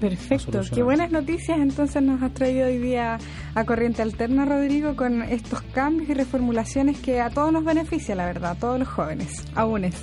Perfecto, 0.00 0.60
qué 0.76 0.82
buenas 0.84 1.10
noticias 1.10 1.58
entonces 1.58 2.00
nos 2.02 2.22
has 2.22 2.32
traído 2.32 2.66
hoy 2.68 2.78
día 2.78 3.18
a 3.56 3.64
Corriente 3.64 4.00
Alterna, 4.00 4.44
Rodrigo, 4.44 4.94
con 4.94 5.22
estos 5.22 5.60
cambios 5.62 6.08
y 6.08 6.14
reformulaciones 6.14 6.98
que 7.00 7.20
a 7.20 7.30
todos 7.30 7.52
nos 7.52 7.64
beneficia, 7.64 8.14
la 8.14 8.26
verdad, 8.26 8.52
a 8.52 8.54
todos 8.54 8.78
los 8.78 8.86
jóvenes, 8.88 9.44
aún 9.56 9.84
es. 9.84 9.96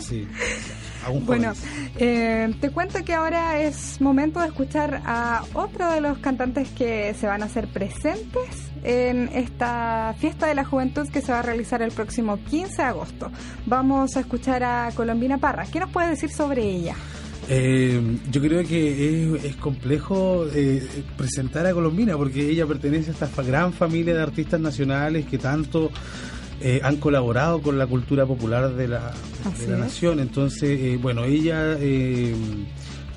Sí, 0.00 0.28
Bueno, 1.22 1.52
eh, 1.98 2.54
te 2.60 2.70
cuento 2.70 3.04
que 3.04 3.14
ahora 3.14 3.60
es 3.60 4.00
momento 4.00 4.40
de 4.40 4.46
escuchar 4.46 5.02
a 5.04 5.44
otro 5.54 5.90
de 5.90 6.00
los 6.00 6.18
cantantes 6.18 6.68
que 6.70 7.14
se 7.14 7.26
van 7.26 7.42
a 7.42 7.46
hacer 7.46 7.68
presentes 7.68 8.68
en 8.84 9.28
esta 9.32 10.14
fiesta 10.18 10.46
de 10.46 10.54
la 10.54 10.64
juventud 10.64 11.08
que 11.08 11.20
se 11.20 11.32
va 11.32 11.40
a 11.40 11.42
realizar 11.42 11.82
el 11.82 11.90
próximo 11.90 12.38
15 12.44 12.76
de 12.76 12.88
agosto. 12.88 13.30
Vamos 13.66 14.16
a 14.16 14.20
escuchar 14.20 14.62
a 14.62 14.90
Colombina 14.94 15.38
Parra. 15.38 15.66
¿Qué 15.66 15.80
nos 15.80 15.90
puedes 15.90 16.10
decir 16.10 16.30
sobre 16.30 16.62
ella? 16.62 16.94
Eh, 17.50 18.18
yo 18.30 18.42
creo 18.42 18.62
que 18.62 19.34
es, 19.34 19.44
es 19.44 19.56
complejo 19.56 20.46
eh, 20.54 20.86
presentar 21.16 21.66
a 21.66 21.72
Colombina 21.72 22.14
porque 22.16 22.50
ella 22.50 22.66
pertenece 22.66 23.10
a 23.10 23.24
esta 23.24 23.42
gran 23.42 23.72
familia 23.72 24.14
de 24.14 24.22
artistas 24.22 24.60
nacionales 24.60 25.24
que 25.24 25.38
tanto 25.38 25.90
eh, 26.60 26.80
han 26.82 26.96
colaborado 26.96 27.60
con 27.62 27.78
la 27.78 27.86
cultura 27.86 28.26
popular 28.26 28.74
de 28.74 28.88
la, 28.88 29.12
de 29.60 29.66
la 29.68 29.76
nación. 29.78 30.20
Entonces, 30.20 30.78
eh, 30.80 30.98
bueno, 31.00 31.24
ella 31.24 31.76
eh, 31.78 32.34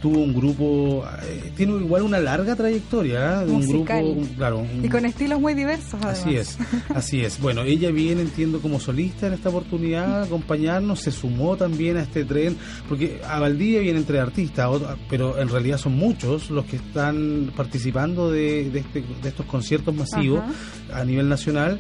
tuvo 0.02 0.18
un 0.20 0.34
grupo, 0.34 1.06
eh, 1.24 1.52
tiene 1.56 1.74
igual 1.74 2.02
una 2.02 2.20
larga 2.20 2.56
trayectoria, 2.56 3.44
¿eh? 3.44 3.46
de 3.46 3.52
un 3.52 3.58
Musical. 3.66 4.04
grupo, 4.04 4.20
un- 4.22 4.28
claro, 4.30 4.58
un- 4.60 4.84
Y 4.84 4.90
con 4.90 5.06
estilos 5.06 5.40
muy 5.40 5.54
diversos, 5.54 5.94
además. 6.02 6.20
Así 6.22 6.36
es, 6.38 6.58
así 6.96 7.22
es. 7.24 7.40
Bueno, 7.40 7.62
ella 7.62 7.92
viene, 7.92 8.22
entiendo, 8.24 8.62
como 8.62 8.80
solista 8.80 9.28
en 9.28 9.34
esta 9.34 9.50
oportunidad, 9.50 10.22
a 10.22 10.24
acompañarnos, 10.24 11.02
se 11.02 11.12
sumó 11.12 11.56
también 11.56 11.98
a 11.98 12.02
este 12.02 12.26
tren, 12.26 12.58
porque 12.90 13.22
a 13.28 13.40
Valdivia 13.40 13.82
vienen 13.82 14.04
tres 14.06 14.22
artistas, 14.22 14.70
pero 15.08 15.40
en 15.40 15.50
realidad 15.50 15.78
son 15.78 15.94
muchos 15.94 16.50
los 16.50 16.66
que 16.66 16.78
están 16.78 17.52
participando 17.56 18.32
de, 18.32 18.72
de 18.72 18.80
este- 18.80 19.04
de 19.22 19.30
estos 19.30 19.46
conciertos 19.46 19.94
masivos 19.94 20.42
a 20.92 21.04
nivel 21.06 21.30
nacional. 21.30 21.80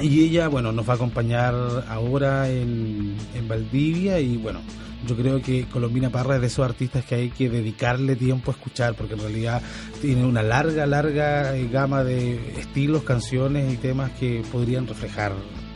Y 0.00 0.24
ella, 0.24 0.48
bueno, 0.48 0.72
nos 0.72 0.88
va 0.88 0.94
a 0.94 0.96
acompañar 0.96 1.54
ahora 1.88 2.48
en, 2.48 3.14
en 3.34 3.48
Valdivia 3.48 4.18
y 4.20 4.36
bueno, 4.36 4.60
yo 5.06 5.16
creo 5.16 5.42
que 5.42 5.64
Colombina 5.64 6.10
Parra 6.10 6.36
es 6.36 6.40
de 6.40 6.46
esos 6.46 6.64
artistas 6.64 7.04
que 7.04 7.14
hay 7.16 7.30
que 7.30 7.50
dedicarle 7.50 8.16
tiempo 8.16 8.50
a 8.50 8.54
escuchar 8.54 8.94
porque 8.94 9.14
en 9.14 9.20
realidad 9.20 9.62
tiene 10.00 10.24
una 10.24 10.42
larga, 10.42 10.86
larga 10.86 11.56
eh, 11.56 11.68
gama 11.68 12.04
de 12.04 12.58
estilos, 12.58 13.02
canciones 13.02 13.72
y 13.72 13.76
temas 13.76 14.12
que 14.12 14.42
podrían 14.50 14.86
reflejar 14.86 15.32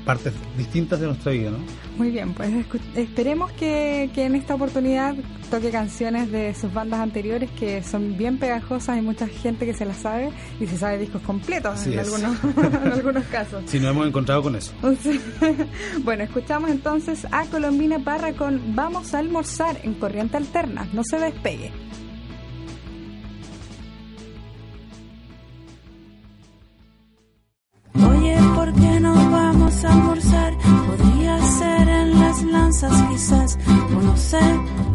partes 0.06 0.32
distintas 0.56 1.00
de 1.00 1.08
nuestra 1.08 1.32
vida, 1.32 1.50
¿no? 1.50 1.58
Muy 1.98 2.10
bien, 2.10 2.32
pues 2.32 2.48
esperemos 2.94 3.50
que, 3.52 4.08
que, 4.14 4.24
en 4.24 4.36
esta 4.36 4.54
oportunidad 4.54 5.16
toque 5.50 5.70
canciones 5.70 6.30
de 6.30 6.54
sus 6.54 6.72
bandas 6.72 7.00
anteriores 7.00 7.50
que 7.50 7.82
son 7.82 8.16
bien 8.16 8.38
pegajosas, 8.38 8.90
hay 8.90 9.02
mucha 9.02 9.26
gente 9.26 9.66
que 9.66 9.74
se 9.74 9.84
las 9.84 9.96
sabe 9.98 10.30
y 10.60 10.66
se 10.66 10.78
sabe 10.78 10.98
discos 10.98 11.22
completos 11.22 11.86
en 11.86 11.98
algunos, 11.98 12.36
en 12.84 12.92
algunos 12.92 13.24
casos. 13.24 13.64
Sí, 13.66 13.80
nos 13.80 13.90
hemos 13.90 14.06
encontrado 14.06 14.42
con 14.42 14.54
eso. 14.54 14.72
bueno, 16.04 16.22
escuchamos 16.22 16.70
entonces 16.70 17.26
a 17.32 17.44
Colombina 17.46 17.98
Parra 17.98 18.32
con 18.32 18.76
Vamos 18.76 19.12
a 19.12 19.18
almorzar 19.18 19.80
en 19.82 19.94
Corriente 19.94 20.36
Alterna, 20.36 20.88
no 20.92 21.02
se 21.02 21.18
despegue. 21.18 21.72
Almorzar? 29.84 30.56
Podría 30.86 31.38
ser 31.42 31.88
en 31.88 32.20
las 32.20 32.42
lanzas 32.42 33.02
quizás, 33.10 33.58
o 33.96 34.00
no 34.00 34.16
sé, 34.16 34.40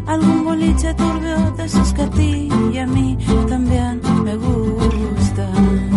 algún 0.07 0.43
boliche 0.43 0.93
turbio 0.93 1.51
de 1.57 1.65
esos 1.65 1.93
que 1.93 2.01
a 2.01 2.09
ti 2.09 2.50
y 2.73 2.77
a 2.77 2.88
mí 2.88 3.17
también 3.47 4.01
me 4.23 4.35
gustan. 4.35 5.91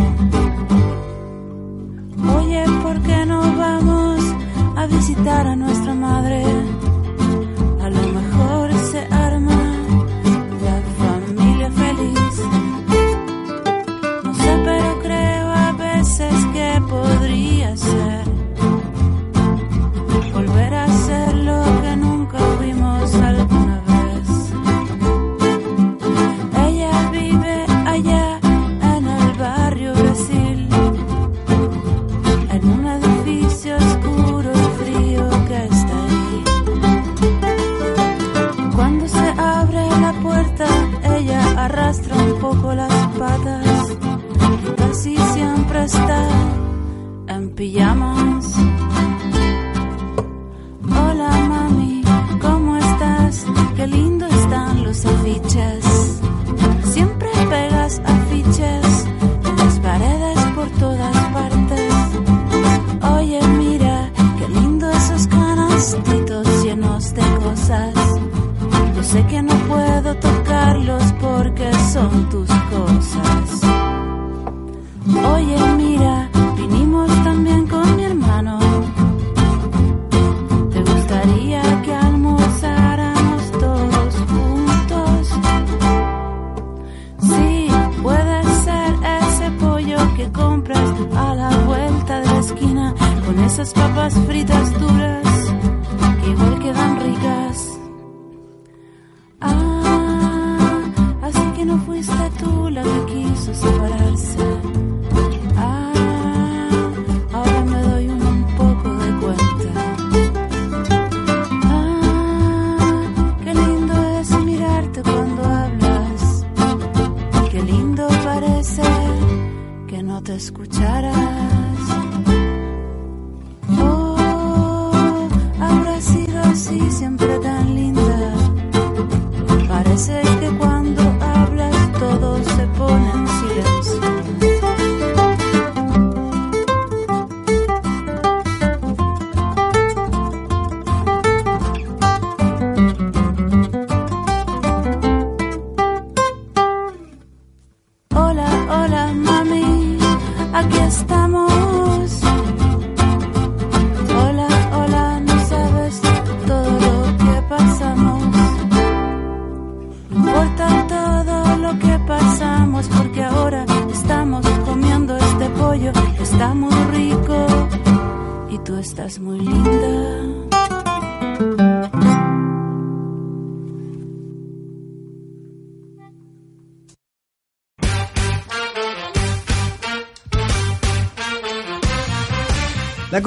Oye, 2.36 2.64
¿por 2.82 3.00
qué 3.02 3.26
no 3.26 3.40
vamos 3.56 4.20
a 4.76 4.86
visitar 4.86 5.46
a 5.46 5.56
nuestra 5.56 5.94
madre? 5.94 6.42
En 47.56 48.33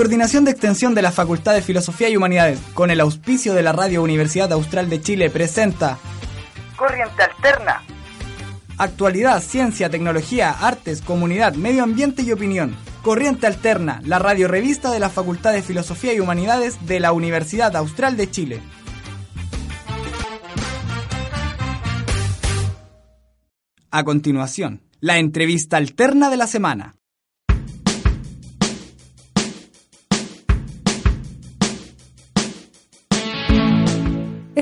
Coordinación 0.07 0.45
de 0.45 0.51
Extensión 0.51 0.95
de 0.95 1.01
la 1.01 1.11
Facultad 1.11 1.53
de 1.53 1.61
Filosofía 1.61 2.07
y 2.07 2.15
Humanidades, 2.15 2.61
con 2.73 2.91
el 2.91 3.01
auspicio 3.01 3.53
de 3.53 3.61
la 3.61 3.73
Radio 3.73 4.01
Universidad 4.01 4.53
Austral 4.53 4.89
de 4.89 5.01
Chile, 5.01 5.29
presenta 5.29 5.97
Corriente 6.77 7.23
Alterna. 7.23 7.83
Actualidad, 8.77 9.43
ciencia, 9.43 9.89
tecnología, 9.89 10.51
artes, 10.51 11.01
comunidad, 11.01 11.55
medio 11.55 11.83
ambiente 11.83 12.21
y 12.21 12.31
opinión. 12.31 12.73
Corriente 13.01 13.47
Alterna, 13.47 14.01
la 14.05 14.17
radio 14.17 14.47
revista 14.47 14.91
de 14.91 14.99
la 14.99 15.09
Facultad 15.09 15.51
de 15.51 15.61
Filosofía 15.61 16.13
y 16.13 16.21
Humanidades 16.21 16.87
de 16.87 17.01
la 17.01 17.11
Universidad 17.11 17.75
Austral 17.75 18.15
de 18.15 18.31
Chile. 18.31 18.61
A 23.91 24.05
continuación, 24.05 24.83
la 25.01 25.17
entrevista 25.17 25.75
alterna 25.75 26.29
de 26.29 26.37
la 26.37 26.47
semana. 26.47 26.95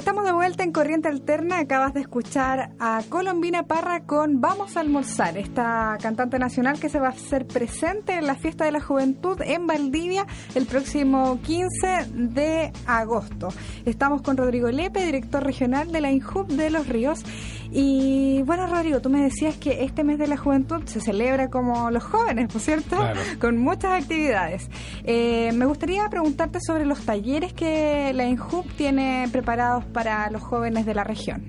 Estamos 0.05 0.25
de 0.25 0.33
vuelta 0.33 0.63
en 0.63 0.71
Corriente 0.71 1.07
Alterna. 1.07 1.57
Acabas 1.57 1.95
de 1.95 2.01
escuchar 2.01 2.73
a 2.77 3.01
Colombina 3.09 3.63
Parra 3.63 4.01
con 4.01 4.39
Vamos 4.39 4.77
a 4.77 4.81
almorzar, 4.81 5.35
esta 5.35 5.97
cantante 5.99 6.37
nacional 6.37 6.79
que 6.79 6.89
se 6.89 6.99
va 6.99 7.07
a 7.07 7.09
hacer 7.09 7.47
presente 7.47 8.13
en 8.13 8.27
la 8.27 8.35
fiesta 8.35 8.65
de 8.65 8.71
la 8.71 8.81
juventud 8.81 9.41
en 9.41 9.65
Valdivia 9.65 10.27
el 10.53 10.67
próximo 10.67 11.39
15 11.41 12.11
de 12.13 12.71
agosto. 12.85 13.47
Estamos 13.85 14.21
con 14.21 14.37
Rodrigo 14.37 14.69
Lepe, 14.69 15.03
director 15.03 15.43
regional 15.43 15.91
de 15.91 16.01
la 16.01 16.11
INJUB 16.11 16.49
de 16.49 16.69
Los 16.69 16.87
Ríos. 16.87 17.23
Y 17.77 18.41
bueno, 18.43 18.67
Rodrigo, 18.67 19.01
tú 19.01 19.09
me 19.09 19.21
decías 19.21 19.57
que 19.57 19.83
este 19.83 20.05
mes 20.05 20.17
de 20.17 20.27
la 20.27 20.38
juventud 20.38 20.83
se 20.85 21.01
celebra 21.01 21.49
como 21.49 21.91
los 21.91 22.05
jóvenes, 22.05 22.47
¿por 22.47 22.61
cierto? 22.61 22.95
Claro. 22.95 23.19
Con 23.41 23.57
muchas 23.57 24.01
actividades. 24.01 24.69
Eh, 25.03 25.51
me 25.53 25.65
gustaría 25.65 26.07
preguntarte 26.07 26.59
sobre 26.65 26.85
los 26.85 27.01
talleres 27.01 27.51
que 27.51 28.13
la 28.13 28.23
INJUB 28.27 28.65
tiene 28.77 29.27
preparados 29.29 29.83
para 29.83 30.31
los 30.31 30.41
jóvenes 30.41 30.85
de 30.85 30.95
la 30.95 31.03
región. 31.03 31.43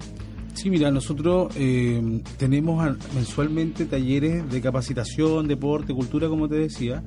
Sí, 0.56 0.70
mira, 0.70 0.90
nosotros 0.90 1.52
eh, 1.54 2.22
tenemos 2.38 2.82
mensualmente 3.14 3.84
talleres 3.84 4.50
de 4.50 4.62
capacitación, 4.62 5.46
deporte, 5.46 5.92
cultura, 5.92 6.28
como 6.28 6.48
te 6.48 6.54
decía, 6.54 7.02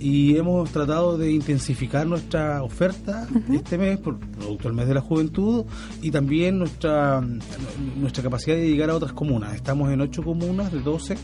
y 0.00 0.34
hemos 0.38 0.70
tratado 0.70 1.18
de 1.18 1.30
intensificar 1.30 2.06
nuestra 2.06 2.62
oferta 2.62 3.28
este 3.52 3.76
mes, 3.76 3.98
por 3.98 4.18
producto 4.18 4.68
del 4.68 4.72
mes 4.72 4.88
de 4.88 4.94
la 4.94 5.02
juventud, 5.02 5.66
y 6.00 6.10
también 6.10 6.58
nuestra, 6.58 7.22
nuestra 8.00 8.22
capacidad 8.22 8.56
de 8.56 8.66
llegar 8.66 8.88
a 8.88 8.94
otras 8.94 9.12
comunas. 9.12 9.54
Estamos 9.54 9.92
en 9.92 10.00
ocho 10.00 10.22
comunas 10.22 10.72
de 10.72 10.80
12, 10.80 11.18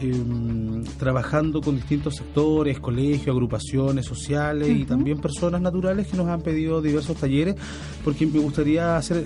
eh, 0.00 0.84
trabajando 0.98 1.60
con 1.60 1.76
distintos 1.76 2.16
sectores, 2.16 2.78
colegios, 2.80 3.28
agrupaciones 3.28 4.06
sociales 4.06 4.68
y 4.68 4.84
también 4.84 5.18
personas 5.18 5.60
naturales 5.60 6.06
que 6.06 6.16
nos 6.16 6.26
han 6.28 6.40
pedido 6.42 6.80
diversos 6.82 7.16
talleres, 7.16 7.56
porque 8.04 8.26
me 8.26 8.38
gustaría 8.38 8.96
hacer, 8.96 9.24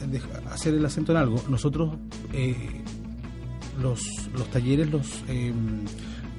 hacer 0.51 0.75
el 0.75 0.85
acento 0.85 1.13
en 1.13 1.19
algo. 1.19 1.37
Nosotros 1.49 1.95
eh, 2.33 2.57
los, 3.81 4.01
los 4.37 4.47
talleres 4.51 4.91
los 4.91 5.07
eh, 5.29 5.53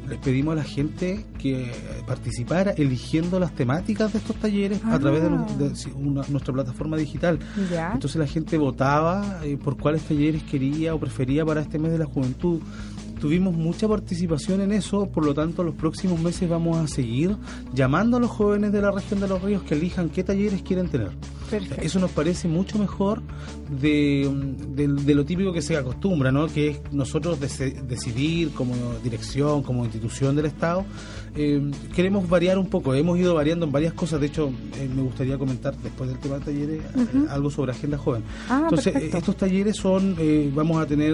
les 0.10 0.18
pedimos 0.20 0.52
a 0.52 0.56
la 0.56 0.64
gente 0.66 1.26
que 1.40 1.72
participara 2.06 2.72
eligiendo 2.72 3.40
las 3.40 3.54
temáticas 3.56 4.12
de 4.12 4.20
estos 4.20 4.36
talleres 4.36 4.84
a 4.84 5.00
través 5.00 5.24
de, 5.24 5.30
nu- 5.30 5.46
de 5.58 5.74
una- 5.96 6.28
nuestra 6.28 6.54
plataforma 6.54 6.98
digital. 6.98 7.40
Ya. 7.72 7.92
Entonces 7.94 8.18
la 8.18 8.28
gente 8.28 8.58
votaba 8.58 9.40
eh, 9.46 9.58
por 9.58 9.78
cuáles 9.78 10.02
talleres 10.04 10.44
quería 10.44 10.94
o 10.94 11.00
prefería 11.00 11.46
para 11.46 11.62
este 11.62 11.80
mes 11.80 11.94
de 11.94 12.00
la 12.00 12.06
juventud. 12.06 12.60
Tuvimos 13.24 13.56
mucha 13.56 13.88
participación 13.88 14.60
en 14.60 14.74
eso, 14.74 15.06
por 15.06 15.26
lo 15.26 15.34
tanto 15.34 15.64
los 15.64 15.76
próximos 15.76 16.20
meses 16.20 16.50
vamos 16.50 16.78
a 16.78 16.90
seguir 16.90 17.38
llamando 17.74 18.18
a 18.18 18.20
los 18.20 18.30
jóvenes 18.30 18.74
de 18.74 18.82
la 18.82 18.92
región 18.92 19.22
de 19.22 19.30
los 19.30 19.42
ríos 19.42 19.64
que 19.64 19.76
elijan 19.76 20.10
qué 20.10 20.26
talleres 20.26 20.62
quieren 20.62 20.90
tener. 20.90 21.12
Perfecto. 21.60 21.82
Eso 21.86 22.00
nos 22.00 22.12
parece 22.12 22.48
mucho 22.48 22.78
mejor 22.80 23.22
de, 23.70 24.30
de- 24.76 24.88
de 24.88 25.16
lo 25.16 25.26
típico 25.26 25.54
que 25.54 25.62
se 25.62 25.78
acostumbra, 25.78 26.32
¿no? 26.32 26.48
que 26.48 26.70
es 26.70 26.80
nosotros 26.92 27.40
decidir 27.40 28.52
como 28.52 28.76
dirección, 29.04 29.64
como 29.64 29.84
institución 29.86 30.36
del 30.36 30.46
Estado. 30.46 30.86
Eh, 31.36 31.72
queremos 31.96 32.30
variar 32.30 32.60
un 32.60 32.68
poco, 32.68 32.94
hemos 32.94 33.18
ido 33.18 33.34
variando 33.34 33.66
en 33.66 33.72
varias 33.72 33.94
cosas, 33.94 34.20
de 34.22 34.28
hecho 34.28 34.52
eh, 34.78 34.88
me 34.96 35.02
gustaría 35.02 35.36
comentar 35.36 35.76
después 35.78 36.08
del 36.08 36.20
tema 36.20 36.38
de 36.38 36.46
talleres 36.46 36.82
eh, 36.96 37.26
algo 37.30 37.50
sobre 37.50 37.72
Agenda 37.72 37.98
Joven. 37.98 38.22
Ah, 38.50 38.60
Entonces, 38.66 38.94
perfecto. 38.94 39.16
eh, 39.16 39.20
estos 39.20 39.38
talleres 39.38 39.76
son, 39.76 40.16
eh, 40.20 40.52
vamos 40.54 40.80
a 40.80 40.86
tener 40.86 41.12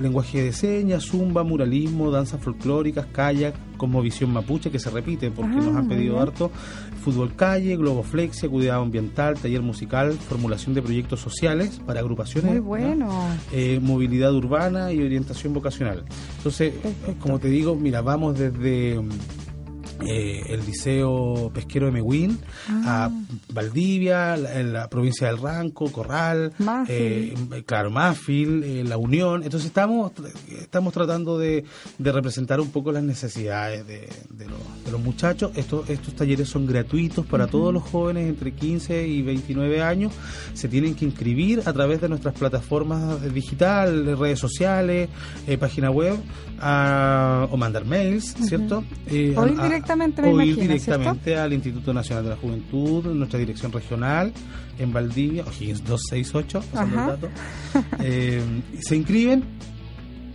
lenguaje 0.00 0.42
de 0.42 0.52
señas, 0.52 1.04
zumba, 1.04 1.44
muralismo, 1.44 2.10
danzas 2.10 2.40
folclóricas, 2.40 3.06
kayak, 3.12 3.54
cosmovisión 3.76 4.32
mapuche, 4.32 4.70
que 4.70 4.80
se 4.80 4.90
repite 4.90 5.30
porque 5.30 5.52
Ah, 5.52 5.56
nos 5.62 5.76
han 5.76 5.86
muy 5.86 5.94
pedido 5.96 6.18
harto, 6.18 6.50
fútbol 7.06 7.36
calle, 7.36 7.76
globoflexia, 7.76 8.48
cuidado 8.48 8.82
ambiental, 8.82 9.38
taller 9.38 9.62
musical, 9.62 10.12
formulación 10.14 10.74
de 10.74 10.82
proyectos 10.82 11.20
sociales 11.20 11.80
para 11.86 12.00
agrupaciones. 12.00 12.50
Muy 12.50 12.58
¿no? 12.60 12.66
bueno. 12.66 13.28
eh, 13.52 13.78
movilidad 13.80 14.34
urbana 14.34 14.92
y 14.92 15.00
orientación 15.00 15.54
vocacional. 15.54 16.02
Entonces, 16.38 16.74
Perfecto. 16.74 17.14
como 17.20 17.38
te 17.38 17.46
digo, 17.46 17.76
mira, 17.76 18.00
vamos 18.00 18.36
desde 18.36 19.00
eh, 20.06 20.42
el 20.48 20.64
Liceo 20.66 21.50
Pesquero 21.54 21.86
de 21.86 21.92
Mehuín 21.92 22.38
Ah. 22.68 23.06
a 23.06 23.52
Valdivia, 23.52 24.36
la, 24.36 24.60
en 24.60 24.72
la 24.72 24.88
provincia 24.88 25.26
del 25.28 25.38
Ranco, 25.38 25.90
Corral, 25.90 26.52
eh, 26.88 27.34
claro, 27.64 27.90
Mafil, 27.90 28.62
eh, 28.64 28.84
La 28.84 28.96
Unión. 28.98 29.42
Entonces 29.42 29.66
estamos 29.68 30.12
estamos 30.60 30.92
tratando 30.92 31.38
de, 31.38 31.64
de 31.98 32.12
representar 32.12 32.60
un 32.60 32.68
poco 32.70 32.92
las 32.92 33.02
necesidades 33.02 33.86
de, 33.86 34.08
de 34.30 34.46
los, 34.46 34.58
de 34.84 34.90
los 34.92 35.00
muchachos. 35.00 35.52
Estos, 35.54 35.88
estos 35.88 36.14
talleres 36.14 36.48
son 36.48 36.66
gratuitos 36.66 37.24
para 37.26 37.46
todos 37.46 37.72
los 37.72 37.82
jóvenes 37.82 38.28
entre 38.28 38.52
15 38.52 39.06
y 39.06 39.22
29 39.22 39.82
años. 39.82 40.12
Se 40.54 40.68
tienen 40.68 40.94
que 40.94 41.04
inscribir 41.04 41.62
a 41.64 41.72
través 41.72 42.00
de 42.00 42.08
nuestras 42.08 42.34
plataformas 42.34 43.22
digitales, 43.32 44.18
redes 44.18 44.38
sociales, 44.38 45.08
eh, 45.46 45.56
página 45.58 45.90
web, 45.90 46.16
a- 46.60 47.48
o 47.50 47.56
mandar 47.56 47.84
mails, 47.84 48.34
¿cierto? 48.48 48.84
Eh, 49.08 49.34
a- 49.36 49.66
directamente, 49.86 50.22
me 50.22 50.28
o 50.28 50.40
ir 50.42 50.56
directamente 50.56 51.36
al 51.36 51.52
Instituto 51.52 51.92
Nacional 51.94 52.24
de 52.24 52.30
la 52.30 52.36
Juventud, 52.36 53.04
nuestra 53.14 53.38
dirección 53.38 53.70
regional 53.72 54.32
en 54.78 54.92
Valdivia, 54.92 55.44
O'Higgins 55.44 55.84
268, 55.84 56.60
pasando 56.72 56.94
el 56.94 56.98
Ajá. 57.00 57.10
dato. 57.12 57.28
Eh, 58.00 58.42
se 58.80 58.96
inscriben 58.96 59.44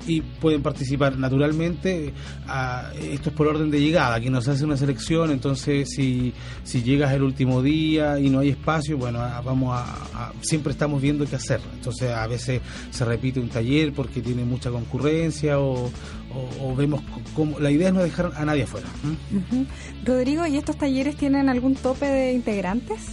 y 0.07 0.21
pueden 0.21 0.63
participar 0.63 1.15
naturalmente. 1.17 2.11
a- 2.47 2.91
esto 3.13 3.29
es 3.29 3.35
por 3.35 3.47
orden 3.47 3.69
de 3.71 3.79
llegada, 3.79 4.15
aquí 4.15 4.29
nos 4.29 4.45
hace 4.47 4.65
una 4.65 4.75
selección, 4.75 5.29
entonces 5.31 5.87
si, 5.95 6.33
si 6.63 6.81
llegas 6.83 7.13
el 7.13 7.21
último 7.23 7.61
día 7.61 8.19
y 8.19 8.29
no 8.29 8.39
hay 8.39 8.49
espacio, 8.49 8.97
bueno, 8.97 9.19
a- 9.21 9.39
vamos 9.41 9.73
a, 9.73 9.83
a- 10.13 10.33
siempre 10.41 10.71
estamos 10.73 11.01
viendo 11.01 11.25
qué 11.25 11.35
hacer. 11.37 11.61
Entonces 11.75 12.09
a 12.11 12.25
veces 12.27 12.61
se 12.89 13.05
repite 13.05 13.39
un 13.39 13.47
taller 13.49 13.93
porque 13.93 14.21
tiene 14.21 14.43
mucha 14.43 14.69
concurrencia 14.71 15.59
o, 15.59 15.89
o- 16.35 16.71
o 16.71 16.75
vemos 16.75 17.01
cómo... 17.35 17.59
La 17.59 17.71
idea 17.71 17.89
es 17.89 17.93
no 17.93 18.01
dejar 18.03 18.31
a 18.35 18.45
nadie 18.45 18.63
afuera. 18.63 18.87
Rodrigo, 20.05 20.45
¿y 20.47 20.57
estos 20.57 20.77
talleres 20.77 21.15
tienen 21.17 21.49
algún 21.49 21.75
tope 21.75 22.05
de 22.05 22.33
integrantes? 22.33 23.07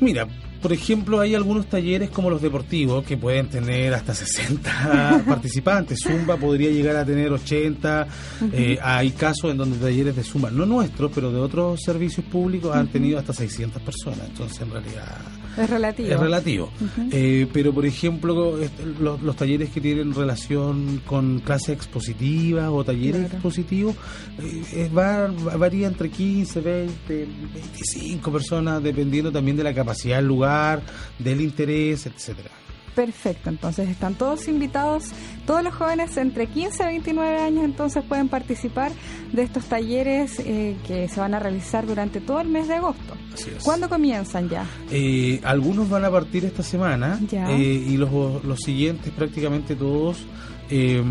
Mira, 0.00 0.26
por 0.60 0.72
ejemplo, 0.72 1.20
hay 1.20 1.34
algunos 1.34 1.66
talleres 1.66 2.10
como 2.10 2.30
los 2.30 2.42
deportivos 2.42 3.04
que 3.04 3.16
pueden 3.16 3.48
tener 3.48 3.94
hasta 3.94 4.14
60 4.14 5.24
participantes. 5.26 6.00
Zumba 6.02 6.36
podría 6.36 6.70
llegar 6.70 6.96
a 6.96 7.04
tener 7.04 7.32
80. 7.32 8.06
Eh, 8.52 8.78
hay 8.82 9.10
casos 9.12 9.50
en 9.50 9.56
donde 9.56 9.76
talleres 9.78 10.16
de 10.16 10.22
Zumba, 10.24 10.50
no 10.50 10.66
nuestros, 10.66 11.10
pero 11.14 11.30
de 11.32 11.38
otros 11.40 11.80
servicios 11.82 12.26
públicos, 12.26 12.74
han 12.74 12.88
tenido 12.88 13.18
hasta 13.18 13.32
600 13.32 13.80
personas. 13.82 14.20
Entonces, 14.28 14.60
en 14.60 14.70
realidad, 14.70 15.16
Es 15.56 15.70
relativo. 15.70 16.08
es 16.10 16.20
relativo. 16.20 16.70
Eh, 17.12 17.46
pero, 17.52 17.72
por 17.72 17.86
ejemplo, 17.86 18.56
los, 19.00 19.22
los 19.22 19.36
talleres 19.36 19.70
que 19.70 19.80
tienen 19.80 20.14
relación 20.14 21.00
con 21.06 21.40
clases 21.40 21.70
expositivas 21.70 22.68
o 22.70 22.84
talleres 22.84 23.20
Claro. 23.20 23.34
expositivos, 23.34 23.94
eh, 24.72 24.90
va- 24.96 25.28
varía 25.56 25.86
entre 25.88 26.10
15, 26.10 26.60
20, 26.60 27.26
25 27.54 28.32
personas, 28.32 28.82
dependiendo 28.82 29.30
también 29.32 29.56
de 29.56 29.64
la 29.64 29.74
capacidad 29.74 30.16
del 30.16 30.26
lugar, 30.26 30.47
del 31.18 31.40
interés, 31.40 32.06
etcétera. 32.06 32.50
Perfecto, 32.94 33.48
entonces 33.48 33.88
están 33.88 34.14
todos 34.14 34.48
invitados, 34.48 35.10
todos 35.48 35.64
los 35.64 35.74
jóvenes 35.74 36.16
entre 36.18 36.46
15 36.46 36.82
y 36.84 36.86
29 36.86 37.38
años 37.40 37.64
entonces 37.64 38.04
pueden 38.04 38.28
participar 38.28 38.92
de 39.32 39.42
estos 39.42 39.64
talleres 39.64 40.38
eh, 40.40 40.76
que 40.86 41.08
se 41.08 41.18
van 41.18 41.32
a 41.34 41.38
realizar 41.40 41.86
durante 41.86 42.20
todo 42.20 42.40
el 42.40 42.48
mes 42.48 42.68
de 42.68 42.74
agosto. 42.74 43.14
¿Cuándo 43.64 43.88
comienzan 43.88 44.48
ya? 44.48 44.66
Eh, 44.90 45.40
algunos 45.44 45.88
van 45.88 46.04
a 46.04 46.10
partir 46.10 46.44
esta 46.44 46.62
semana 46.62 47.18
Ya. 47.30 47.50
eh, 47.50 47.62
y 47.62 47.96
los, 47.96 48.44
los 48.44 48.58
siguientes 48.60 49.10
prácticamente 49.12 49.74
todos 49.74 50.18
eh, 50.70 51.02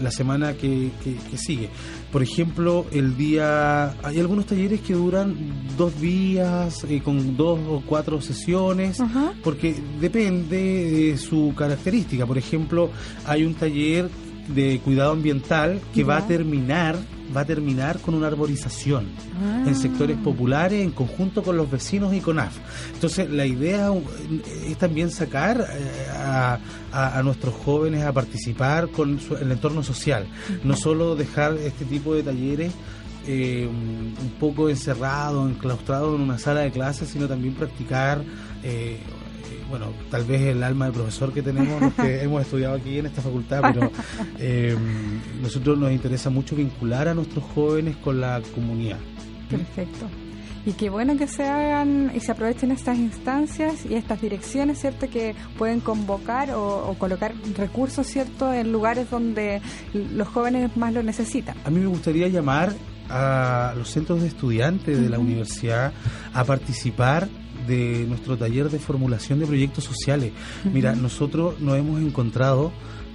la 0.00 0.10
semana 0.10 0.54
que, 0.54 0.90
que- 1.04 1.14
que 1.14 1.38
sigue. 1.38 1.68
Por 2.10 2.24
ejemplo, 2.24 2.86
el 2.90 3.16
día... 3.16 3.94
Hay 4.02 4.18
algunos 4.18 4.46
talleres 4.46 4.80
que 4.80 4.94
duran 4.94 5.36
dos 5.76 6.00
días 6.00 6.84
eh, 6.88 7.00
con 7.04 7.36
dos 7.36 7.60
o 7.68 7.82
cuatro 7.86 8.20
sesiones 8.20 9.00
Ajá. 9.00 9.32
porque 9.44 9.76
depende 10.00 10.56
de 11.12 11.18
su 11.18 11.54
característica. 11.56 12.26
Por 12.26 12.36
ejemplo, 12.38 12.90
hay 13.26 13.43
un 13.46 13.54
taller 13.54 14.08
de 14.48 14.78
cuidado 14.84 15.12
ambiental 15.12 15.80
que 15.94 16.00
Ya. 16.00 16.06
va 16.06 16.16
a 16.18 16.26
terminar 16.26 16.96
va 17.34 17.40
a 17.40 17.44
terminar 17.46 17.98
con 18.00 18.14
una 18.14 18.26
arborización 18.28 19.06
Ah. 19.42 19.64
en 19.66 19.74
sectores 19.74 20.16
populares 20.18 20.84
en 20.84 20.90
conjunto 20.92 21.42
con 21.42 21.56
los 21.56 21.68
vecinos 21.70 22.12
y 22.14 22.20
con 22.20 22.38
AF. 22.38 22.54
Entonces 22.92 23.28
la 23.30 23.46
idea 23.46 23.90
es 24.68 24.76
también 24.76 25.10
sacar 25.10 25.58
eh, 25.72 26.06
a, 26.14 26.58
a- 26.92 27.18
a 27.18 27.22
nuestros 27.22 27.54
jóvenes 27.54 28.04
a 28.04 28.12
participar 28.12 28.88
con 28.90 29.18
su- 29.18 29.36
el 29.36 29.50
entorno 29.50 29.82
social, 29.82 30.26
no 30.62 30.76
solo 30.76 31.16
dejar 31.16 31.54
este 31.56 31.86
tipo 31.86 32.14
de 32.14 32.22
talleres 32.22 32.72
eh, 33.26 33.66
un 33.66 34.34
poco 34.38 34.68
encerrado, 34.68 35.48
enclaustrado 35.48 36.14
en 36.14 36.20
una 36.20 36.36
sala 36.38 36.60
de 36.60 36.70
clases, 36.70 37.08
sino 37.08 37.26
también 37.26 37.54
practicar, 37.54 38.22
eh, 38.62 38.98
bueno, 39.68 39.86
tal 40.10 40.24
vez 40.24 40.42
el 40.42 40.62
alma 40.62 40.86
de 40.86 40.92
profesor 40.92 41.32
que 41.32 41.42
tenemos, 41.42 41.80
los 41.80 41.94
que 41.94 42.22
hemos 42.22 42.42
estudiado 42.42 42.74
aquí 42.74 42.98
en 42.98 43.06
esta 43.06 43.22
facultad, 43.22 43.60
pero 43.72 43.90
eh, 44.38 44.76
nosotros 45.40 45.78
nos 45.78 45.92
interesa 45.92 46.30
mucho 46.30 46.56
vincular 46.56 47.08
a 47.08 47.14
nuestros 47.14 47.44
jóvenes 47.54 47.96
con 47.96 48.20
la 48.20 48.40
comunidad. 48.54 48.98
Perfecto. 49.48 50.06
Y 50.66 50.72
qué 50.72 50.88
bueno 50.88 51.16
que 51.18 51.26
se 51.26 51.44
hagan 51.44 52.10
y 52.14 52.20
se 52.20 52.32
aprovechen 52.32 52.70
estas 52.70 52.96
instancias 52.96 53.84
y 53.84 53.94
estas 53.96 54.22
direcciones, 54.22 54.80
¿cierto? 54.80 55.10
Que 55.10 55.34
pueden 55.58 55.80
convocar 55.80 56.52
o, 56.52 56.88
o 56.88 56.94
colocar 56.94 57.34
recursos, 57.56 58.06
¿cierto? 58.06 58.52
En 58.52 58.72
lugares 58.72 59.10
donde 59.10 59.60
los 59.92 60.26
jóvenes 60.28 60.74
más 60.74 60.94
lo 60.94 61.02
necesitan. 61.02 61.54
A 61.64 61.70
mí 61.70 61.80
me 61.80 61.86
gustaría 61.86 62.28
llamar 62.28 62.72
a 63.10 63.74
los 63.76 63.90
centros 63.90 64.22
de 64.22 64.28
estudiantes 64.28 64.98
de 64.98 65.08
la 65.10 65.18
universidad 65.18 65.92
a 66.32 66.44
participar 66.44 67.28
de 67.66 68.04
nuestro 68.08 68.36
taller 68.36 68.70
de 68.70 68.78
formulación 68.78 69.38
de 69.38 69.46
proyectos 69.46 69.84
sociales. 69.84 70.32
Mira, 70.72 70.94
nosotros 70.94 71.60
nos 71.60 71.76
hemos 71.76 72.00
encontrado 72.00 72.72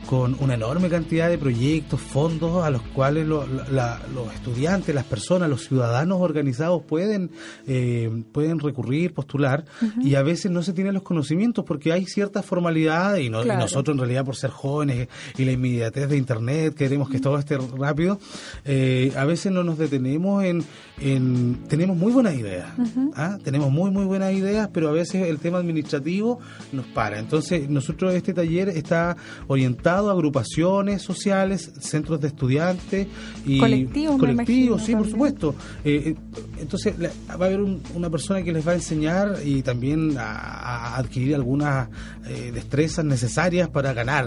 con 0.09 0.35
una 0.39 0.55
enorme 0.55 0.89
cantidad 0.89 1.29
de 1.29 1.37
proyectos, 1.37 2.01
fondos 2.01 2.63
a 2.65 2.71
los 2.71 2.81
cuales 2.81 3.27
lo- 3.27 3.45
la- 3.71 4.01
los 4.11 4.33
estudiantes, 4.33 4.95
las 4.95 5.03
personas, 5.03 5.47
los 5.51 5.65
ciudadanos 5.67 6.19
organizados 6.19 6.81
pueden, 6.81 7.29
eh, 7.67 8.23
pueden 8.31 8.57
recurrir, 8.57 9.13
postular, 9.13 9.65
y 10.01 10.15
a 10.15 10.23
veces 10.23 10.49
no 10.49 10.63
se 10.63 10.73
tienen 10.73 10.95
los 10.95 11.03
conocimientos 11.03 11.63
porque 11.63 11.91
hay 11.91 12.05
ciertas 12.07 12.43
formalidades 12.43 13.23
y, 13.23 13.29
no- 13.29 13.43
y 13.43 13.47
nosotros 13.59 13.93
en 13.93 13.99
realidad 13.99 14.25
por 14.25 14.35
ser 14.35 14.49
jóvenes 14.49 15.09
y 15.37 15.45
la 15.45 15.51
inmediatez 15.51 16.09
de 16.09 16.17
Internet, 16.17 16.73
queremos 16.73 17.07
que 17.07 17.19
todo 17.19 17.37
esté 17.37 17.59
rápido, 17.77 18.19
eh, 18.65 19.13
a 19.15 19.25
veces 19.25 19.51
no 19.51 19.63
nos 19.63 19.77
detenemos 19.77 20.43
en... 20.43 20.63
en- 21.01 21.65
tenemos 21.67 21.95
muy 21.95 22.11
buenas 22.11 22.33
ideas, 22.33 22.67
¿ah? 23.15 23.37
tenemos 23.43 23.69
muy, 23.71 23.91
muy 23.91 24.05
buenas 24.05 24.33
ideas, 24.33 24.69
pero 24.73 24.89
a 24.89 24.91
veces 24.91 25.27
el 25.27 25.37
tema 25.37 25.59
administrativo 25.59 26.39
nos 26.71 26.87
para. 26.87 27.19
Entonces, 27.19 27.69
nosotros 27.69 28.15
este 28.15 28.33
taller 28.33 28.69
está 28.69 29.15
orientado 29.47 29.98
a 30.07 30.11
agrupaciones 30.11 31.01
sociales, 31.01 31.71
centros 31.81 32.21
de 32.21 32.27
estudiantes 32.27 33.07
y 33.45 33.57
Colectivos, 33.59 34.17
colectivos, 34.19 34.83
sí, 34.83 34.95
por 34.95 35.09
supuesto. 35.09 35.55
Eh, 35.83 36.15
eh, 36.15 36.15
entonces, 36.61 36.97
la- 36.97 37.09
va 37.35 37.45
a 37.45 37.47
haber 37.47 37.59
un- 37.61 37.81
una 37.95 38.09
persona 38.09 38.41
que 38.43 38.53
les 38.53 38.65
va 38.65 38.71
a 38.71 38.75
enseñar 38.75 39.37
y 39.43 39.61
también 39.63 40.17
a, 40.17 40.23
a 40.31 40.97
adquirir 40.97 41.35
algunas 41.35 41.89
eh, 42.27 42.51
destrezas 42.53 43.03
necesarias 43.03 43.67
para 43.69 43.91
ganar. 43.93 44.25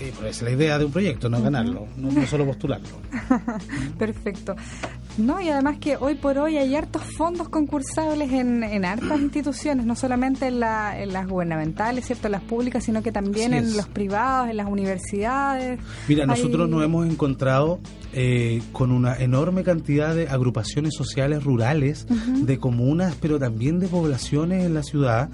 Eh, 0.00 0.12
pues 0.18 0.36
esa 0.36 0.38
es 0.38 0.42
la 0.42 0.50
idea 0.50 0.78
de 0.78 0.84
un 0.86 0.92
proyecto, 0.92 1.28
no 1.30 1.40
ganarlo, 1.40 1.86
no, 1.96 2.10
no 2.10 2.26
solo 2.26 2.44
postularlo. 2.44 2.88
Perfecto. 3.98 4.54
No, 5.16 5.40
y 5.40 5.48
además 5.48 5.78
que 5.78 5.96
hoy 5.96 6.16
por 6.16 6.38
hoy 6.38 6.56
hay 6.56 6.74
hartos 6.74 7.02
fondos 7.16 7.48
concursables 7.48 8.32
en, 8.32 8.64
en 8.64 8.84
hartas 8.84 9.20
instituciones, 9.20 9.86
no 9.86 9.94
solamente 9.94 10.46
en, 10.48 10.60
la- 10.60 11.00
en 11.00 11.12
las 11.12 11.28
gubernamentales, 11.28 12.04
¿cierto? 12.06 12.26
En 12.28 12.32
las 12.32 12.42
públicas, 12.42 12.82
sino 12.82 13.02
que 13.02 13.12
también 13.12 13.54
en 13.54 13.76
los 13.76 13.86
privados, 13.86 14.50
en 14.50 14.56
las 14.56 14.66
universidades. 14.66 15.03
Mira, 16.08 16.22
Hay- 16.22 16.28
nosotros 16.28 16.68
nos 16.68 16.82
hemos 16.84 17.06
encontrado 17.08 17.80
eh, 18.16 18.62
con 18.72 18.92
una 18.92 19.16
enorme 19.18 19.64
cantidad 19.64 20.14
de 20.14 20.28
agrupaciones 20.28 20.94
sociales 20.94 21.42
rurales, 21.42 22.06
de 22.42 22.58
comunas, 22.58 23.16
pero 23.20 23.38
también 23.40 23.80
de 23.80 23.88
poblaciones 23.88 24.64
en 24.64 24.72
la 24.74 24.82
ciudad, 24.84 25.30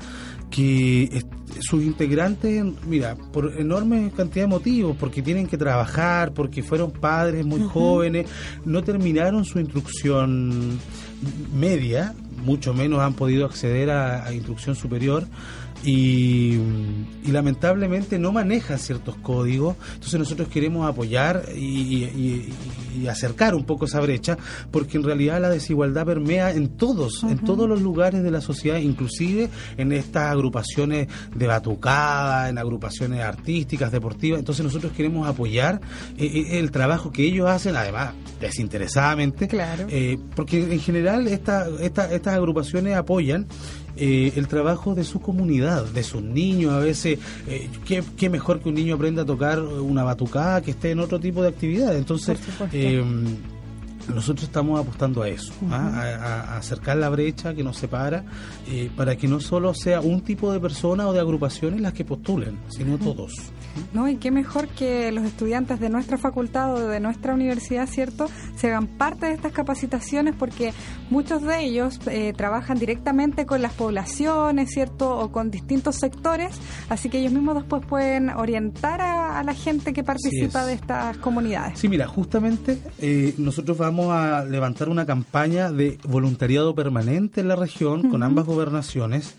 que 0.50 1.22
sus 1.60 1.82
integrantes, 1.84 2.64
mira, 2.88 3.16
por 3.32 3.60
enorme 3.60 4.10
cantidad 4.16 4.44
de 4.44 4.48
motivos, 4.48 4.96
porque 4.98 5.20
tienen 5.20 5.46
que 5.46 5.58
trabajar, 5.58 6.32
porque 6.32 6.62
fueron 6.62 6.90
padres 6.90 7.44
muy 7.44 7.60
jóvenes, 7.62 8.26
no 8.64 8.82
terminaron 8.82 9.44
su 9.44 9.60
instrucción 9.60 10.78
media, 11.54 12.14
mucho 12.44 12.72
menos 12.72 13.00
han 13.00 13.12
podido 13.14 13.44
acceder 13.44 13.90
a, 13.90 14.24
a 14.24 14.32
instrucción 14.32 14.74
superior 14.74 15.26
y, 15.84 16.54
y 17.24 17.30
lamentablemente 17.30 18.18
no 18.18 18.32
manejan 18.32 18.78
ciertos 18.78 19.16
códigos. 19.16 19.76
Entonces 19.94 20.18
nosotros 20.18 20.48
queremos 20.48 20.86
apoyar 20.88 21.44
y, 21.54 22.04
y- 22.04 22.48
y 23.00 23.06
acercar 23.06 23.54
un 23.54 23.64
poco 23.64 23.84
esa 23.84 24.00
brecha, 24.00 24.36
porque 24.72 24.96
en 24.98 25.04
realidad 25.04 25.40
la 25.40 25.48
desigualdad 25.48 26.04
permea 26.04 26.50
en 26.50 26.68
todos, 26.70 27.22
en 27.22 27.38
todos 27.38 27.68
los 27.68 27.80
lugares 27.80 28.22
de 28.24 28.30
la 28.32 28.40
sociedad, 28.40 28.78
inclusive 28.78 29.48
en 29.76 29.92
estas 29.92 30.24
agrupaciones 30.32 31.06
de 31.34 31.46
batucada, 31.46 32.48
en 32.48 32.58
agrupaciones 32.58 33.20
artísticas, 33.22 33.92
deportivas. 33.92 34.40
Entonces 34.40 34.64
nosotros 34.64 34.92
queremos 34.92 35.28
apoyar 35.28 35.80
eh, 36.18 36.26
eh, 36.26 36.58
el 36.58 36.70
trabajo 36.72 37.12
que 37.12 37.24
ellos 37.24 37.48
hacen, 37.48 37.76
además 37.76 38.10
desinteresadamente, 38.40 39.46
Claro. 39.48 39.86
eh, 39.88 40.18
porque 40.34 40.60
en 40.72 40.80
general 40.80 41.26
esta, 41.28 41.68
esta- 41.80 42.12
estas 42.12 42.34
agrupaciones 42.34 42.96
apoyan 42.96 43.46
eh, 43.96 44.32
el 44.36 44.48
trabajo 44.48 44.94
de 44.94 45.04
su 45.04 45.20
comunidad, 45.20 45.84
de 45.86 46.02
sus 46.02 46.22
niños. 46.22 46.72
A 46.72 46.78
veces, 46.78 47.18
eh, 47.48 47.68
¿qué, 47.84 48.02
qué 48.16 48.28
mejor 48.30 48.60
que 48.60 48.68
un 48.68 48.74
niño 48.76 48.94
aprenda 48.94 49.22
a 49.22 49.26
tocar 49.26 49.60
una 49.60 50.04
batucada 50.04 50.60
que 50.62 50.70
esté 50.72 50.90
en 50.92 51.00
otro 51.00 51.18
tipo 51.20 51.42
de 51.42 51.48
actividad. 51.48 51.96
Entonces, 51.96 52.38
eh, 52.72 53.02
nosotros 54.14 54.44
estamos 54.44 54.80
apostando 54.80 55.22
a 55.22 55.28
eso, 55.28 55.52
¿ah? 55.70 55.90
a, 55.94 56.00
a- 56.02 56.54
a 56.54 56.56
acercar 56.58 56.96
la 56.96 57.08
brecha 57.10 57.54
que 57.54 57.62
nos 57.62 57.76
separa, 57.76 58.24
eh, 58.68 58.90
para 58.96 59.14
que 59.16 59.28
no 59.28 59.38
solo 59.40 59.72
sea 59.74 60.00
un 60.00 60.22
tipo 60.22 60.52
de 60.52 60.58
personas 60.58 61.06
o 61.06 61.12
de 61.12 61.20
agrupaciones 61.20 61.80
las 61.80 61.92
que 61.92 62.04
postulen, 62.04 62.58
sino 62.70 62.98
todos. 62.98 63.32
¿No? 63.92 64.08
Y 64.08 64.16
qué 64.16 64.30
mejor 64.30 64.68
que 64.68 65.12
los 65.12 65.24
estudiantes 65.24 65.80
de 65.80 65.88
nuestra 65.88 66.18
facultad 66.18 66.74
o 66.74 66.88
de 66.88 67.00
nuestra 67.00 67.34
universidad, 67.34 67.86
¿cierto?, 67.86 68.28
se 68.56 68.68
hagan 68.68 68.86
parte 68.86 69.26
de 69.26 69.32
estas 69.32 69.52
capacitaciones 69.52 70.34
porque 70.38 70.72
muchos 71.10 71.42
de 71.42 71.62
ellos 71.62 71.98
eh, 72.06 72.32
trabajan 72.36 72.78
directamente 72.78 73.46
con 73.46 73.62
las 73.62 73.72
poblaciones, 73.72 74.70
¿cierto?, 74.70 75.18
o 75.18 75.32
con 75.32 75.50
distintos 75.50 75.96
sectores, 75.96 76.58
así 76.88 77.08
que 77.08 77.18
ellos 77.18 77.32
mismos 77.32 77.54
después 77.56 77.84
pueden 77.86 78.30
orientar 78.30 79.00
a, 79.00 79.38
a 79.38 79.44
la 79.44 79.54
gente 79.54 79.92
que 79.92 80.04
participa 80.04 80.60
es. 80.60 80.66
de 80.66 80.72
estas 80.74 81.16
comunidades. 81.18 81.78
Sí, 81.78 81.88
mira, 81.88 82.06
justamente 82.06 82.78
eh, 82.98 83.34
nosotros 83.38 83.78
vamos 83.78 84.08
a 84.10 84.44
levantar 84.44 84.88
una 84.88 85.06
campaña 85.06 85.70
de 85.70 85.98
voluntariado 86.08 86.74
permanente 86.74 87.40
en 87.40 87.48
la 87.48 87.56
región 87.56 88.10
con 88.10 88.22
ambas 88.22 88.46
gobernaciones, 88.46 89.34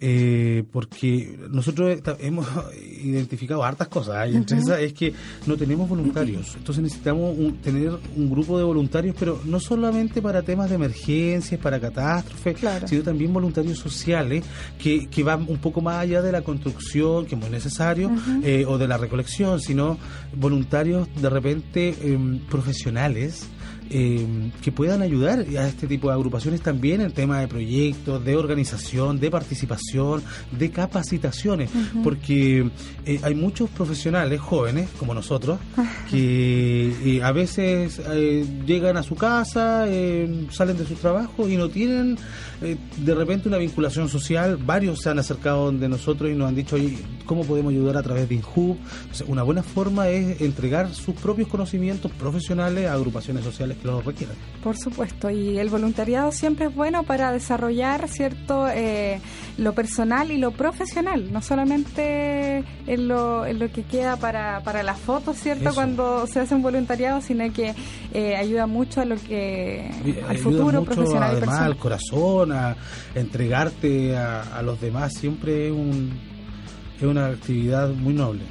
eh, 0.00 0.62
porque 0.72 1.38
nosotros 1.50 1.98
hemos 2.20 2.46
identificado 3.02 3.64
hartas 3.64 3.88
cosas, 3.88 4.26
¿eh? 4.26 4.32
y 4.32 4.36
entre 4.36 4.58
esas 4.58 4.80
es 4.80 4.92
que 4.92 5.12
no 5.46 5.56
tenemos 5.56 5.88
voluntarios, 5.88 6.54
entonces 6.56 6.82
necesitamos 6.84 7.34
un- 7.38 7.56
tener 7.62 7.90
un 8.16 8.30
grupo 8.30 8.58
de 8.58 8.64
voluntarios, 8.64 9.16
pero 9.18 9.40
no 9.44 9.58
solamente 9.58 10.20
para 10.20 10.42
temas 10.42 10.68
de 10.68 10.76
emergencias, 10.76 11.60
para 11.60 11.80
catástrofes, 11.80 12.56
Claro. 12.58 12.86
sino 12.86 13.02
también 13.02 13.32
voluntarios 13.32 13.78
sociales 13.78 14.44
que, 14.78 15.06
que 15.08 15.22
van 15.22 15.46
un 15.48 15.58
poco 15.58 15.80
más 15.80 15.96
allá 15.96 16.20
de 16.22 16.32
la 16.32 16.42
construcción, 16.42 17.24
que 17.26 17.34
es 17.34 17.40
muy 17.40 17.50
necesario, 17.50 18.10
eh, 18.42 18.64
o 18.66 18.76
de 18.78 18.88
la 18.88 18.98
recolección, 18.98 19.60
sino 19.60 19.98
voluntarios 20.36 21.08
de 21.20 21.30
repente 21.30 21.94
em, 22.02 22.38
profesionales. 22.46 23.48
Em, 23.90 24.50
que 24.62 24.72
puedan 24.72 25.02
ayudar 25.02 25.40
a 25.40 25.68
este 25.68 25.86
tipo 25.86 26.08
de 26.08 26.14
agrupaciones 26.14 26.60
también 26.60 27.00
en 27.00 27.12
temas 27.12 27.40
de 27.40 27.48
proyectos, 27.48 28.24
de 28.24 28.36
organización, 28.36 29.20
de 29.20 29.30
participación, 29.30 30.22
de 30.50 30.70
capacitaciones, 30.70 31.70
porque 32.02 32.68
eh, 33.04 33.20
hay 33.22 33.34
muchos 33.34 33.70
profesionales 33.70 34.40
jóvenes 34.40 34.88
como 34.98 35.14
nosotros 35.14 35.58
que 36.10 36.94
eh, 37.04 37.22
a 37.22 37.32
veces 37.32 38.00
eh, 38.10 38.44
llegan 38.66 38.96
a 38.96 39.02
su 39.02 39.14
casa, 39.14 39.84
eh, 39.88 40.46
salen 40.50 40.76
de 40.76 40.86
su 40.86 40.94
trabajo 40.94 41.48
y 41.48 41.56
no 41.56 41.68
tienen 41.68 42.18
eh, 42.62 42.76
de 42.96 43.14
repente 43.14 43.48
una 43.48 43.58
vinculación 43.58 44.08
social. 44.08 44.56
Varios 44.56 45.00
se 45.00 45.10
han 45.10 45.18
acercado 45.18 45.70
de 45.72 45.88
nosotros 45.88 46.30
y 46.30 46.34
nos 46.34 46.48
han 46.48 46.54
dicho 46.54 46.76
"Oye, 46.76 46.96
cómo 47.26 47.44
podemos 47.44 47.72
ayudar 47.72 47.96
a 47.96 48.02
través 48.02 48.28
de 48.28 48.36
INHUB. 48.36 48.76
Entonces, 49.02 49.26
una 49.28 49.42
buena 49.42 49.62
forma 49.62 50.08
es 50.08 50.40
entregar 50.40 50.92
sus 50.94 51.14
propios 51.16 51.48
conocimientos 51.48 52.10
profesionales 52.12 52.86
a 52.88 52.92
agrupaciones 52.94 53.44
sociales 53.44 53.76
que 53.80 53.86
lo 53.88 54.00
requieran. 54.00 54.36
Por 54.62 54.76
supuesto, 54.76 55.28
y 55.30 55.58
el 55.58 55.68
voluntariado 55.68 56.32
siempre 56.32 56.66
es 56.66 56.74
bueno 56.74 57.02
para 57.02 57.32
desarrollar 57.32 58.08
cierto 58.08 58.68
eh, 58.68 59.20
lo 59.58 59.74
personal 59.74 60.30
y 60.30 60.38
lo 60.38 60.52
profesional, 60.52 61.32
no 61.32 61.42
solamente 61.42 62.64
en 62.86 63.08
lo, 63.08 63.44
en 63.46 63.58
lo 63.58 63.70
que 63.70 63.82
queda 63.82 64.16
para, 64.16 64.62
para 64.62 64.82
la 64.82 64.94
foto, 64.94 65.34
¿cierto? 65.34 65.64
Eso. 65.70 65.74
Cuando 65.74 66.26
se 66.26 66.40
hace 66.40 66.54
un 66.54 66.62
voluntariado, 66.62 67.20
sino 67.20 67.52
que 67.52 67.74
eh, 68.14 68.36
ayuda 68.36 68.66
mucho 68.66 69.00
a 69.00 69.04
lo 69.04 69.16
que 69.16 69.90
al 70.24 70.30
Ayuda 70.30 70.42
futuro 70.42 70.80
mucho, 70.80 70.84
profesional 70.84 71.22
y 71.28 71.36
además 71.36 71.40
personal. 71.40 71.72
al 71.72 71.76
corazón, 71.78 72.45
a 72.52 72.76
entregarte 73.14 74.16
a, 74.16 74.42
a 74.42 74.62
los 74.62 74.80
demás, 74.80 75.12
siempre 75.14 75.66
es, 75.68 75.72
un, 75.72 76.10
es 76.98 77.02
una 77.04 77.26
actividad 77.26 77.88
muy 77.90 78.14
noble. 78.14 78.42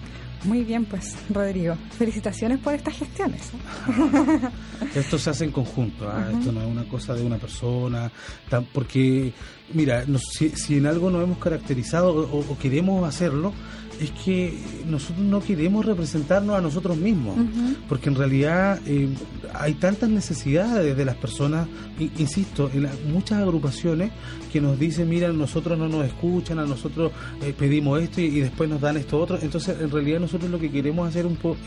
Muy 0.44 0.64
bien, 0.64 0.86
pues, 0.86 1.16
Rodrigo. 1.32 1.76
Felicitaciones 1.98 2.60
por 2.60 2.76
estas 2.76 2.96
gestiones. 2.96 3.42
Esto 4.96 5.18
se 5.18 5.30
hace 5.32 5.46
en 5.46 5.52
conjunto, 5.52 6.08
¿ah? 6.08 6.30
esto 6.32 6.52
no 6.52 6.62
es 6.62 6.68
una 6.68 6.84
cosa 6.84 7.16
de 7.16 7.24
una 7.24 7.38
persona, 7.38 8.12
tan- 8.50 8.66
porque, 8.66 9.34
mira, 9.74 10.06
si, 10.20 10.50
si 10.50 10.78
en 10.78 10.86
algo 10.86 11.10
nos 11.10 11.24
hemos 11.24 11.38
caracterizado 11.40 12.12
o, 12.14 12.40
o 12.40 12.58
queremos 12.60 13.08
hacerlo, 13.08 13.54
es 14.02 14.12
que 14.12 14.58
nosotros 14.88 15.20
no 15.26 15.40
queremos 15.42 15.86
representarnos 15.86 16.56
a 16.58 16.62
nosotros 16.62 16.98
mismos, 16.98 17.36
porque 17.88 18.10
en 18.10 18.16
realidad 18.16 18.80
eh, 18.86 19.08
hay 19.54 19.74
tantas 19.76 20.10
necesidades 20.10 20.98
de 20.98 21.06
las 21.06 21.16
personas, 21.16 21.68
insisto, 22.18 22.70
en 22.74 22.84
las- 22.84 23.00
muchas 23.12 23.42
agrupaciones 23.42 24.12
que 24.52 24.60
nos 24.62 24.78
dicen, 24.80 25.08
mira, 25.10 25.32
nosotros 25.32 25.78
no 25.80 25.88
nos 25.88 26.06
escuchan, 26.06 26.60
a 26.60 26.66
nosotros 26.66 27.12
eh, 27.42 27.54
pedimos 27.58 28.02
esto 28.02 28.20
y, 28.22 28.26
y 28.26 28.40
después 28.42 28.70
nos 28.70 28.82
dan 28.82 28.98
esto 28.98 29.20
otro, 29.20 29.40
entonces 29.42 29.76
en 29.80 29.90
realidad 29.90 30.20
nosotros 30.20 30.50
lo 30.52 30.60
que 30.60 30.70
queremos 30.72 31.08
hacer 31.08 31.26
un 31.26 31.36
poco, 31.38 31.58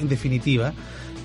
en 0.00 0.08
definitiva, 0.08 0.72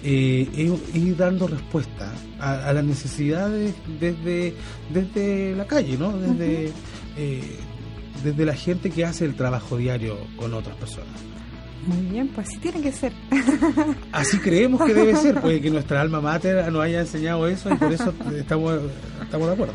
eh, 0.03 0.47
es 0.55 0.95
ir 0.95 1.15
dando 1.17 1.47
respuesta 1.47 2.13
a, 2.39 2.67
a 2.69 2.73
las 2.73 2.83
necesidades 2.83 3.73
desde, 3.99 4.53
desde 4.93 5.55
la 5.55 5.65
calle, 5.65 5.97
¿no? 5.97 6.15
Desde, 6.17 6.71
eh, 7.17 7.41
desde 8.25 8.43
la 8.43 8.55
gente 8.55 8.89
que 8.89 9.05
hace 9.05 9.23
el 9.23 9.35
trabajo 9.35 9.77
diario 9.77 10.17
con 10.35 10.53
otras 10.53 10.75
personas. 10.77 11.13
Muy 11.85 12.01
bien, 12.07 12.27
pues 12.29 12.49
sí 12.49 12.57
tiene 12.57 12.81
que 12.81 12.91
ser. 12.91 13.13
Así 14.11 14.39
creemos 14.39 14.83
que 14.83 14.93
debe 14.95 15.15
ser, 15.15 15.39
puede 15.39 15.61
que 15.61 15.69
nuestra 15.69 16.01
alma 16.01 16.19
mater 16.19 16.71
nos 16.71 16.83
haya 16.83 17.01
enseñado 17.01 17.47
eso 17.47 17.71
y 17.71 17.75
por 17.75 17.93
eso 17.93 18.11
estamos, 18.35 18.81
estamos 19.21 19.47
de 19.47 19.53
acuerdo. 19.53 19.73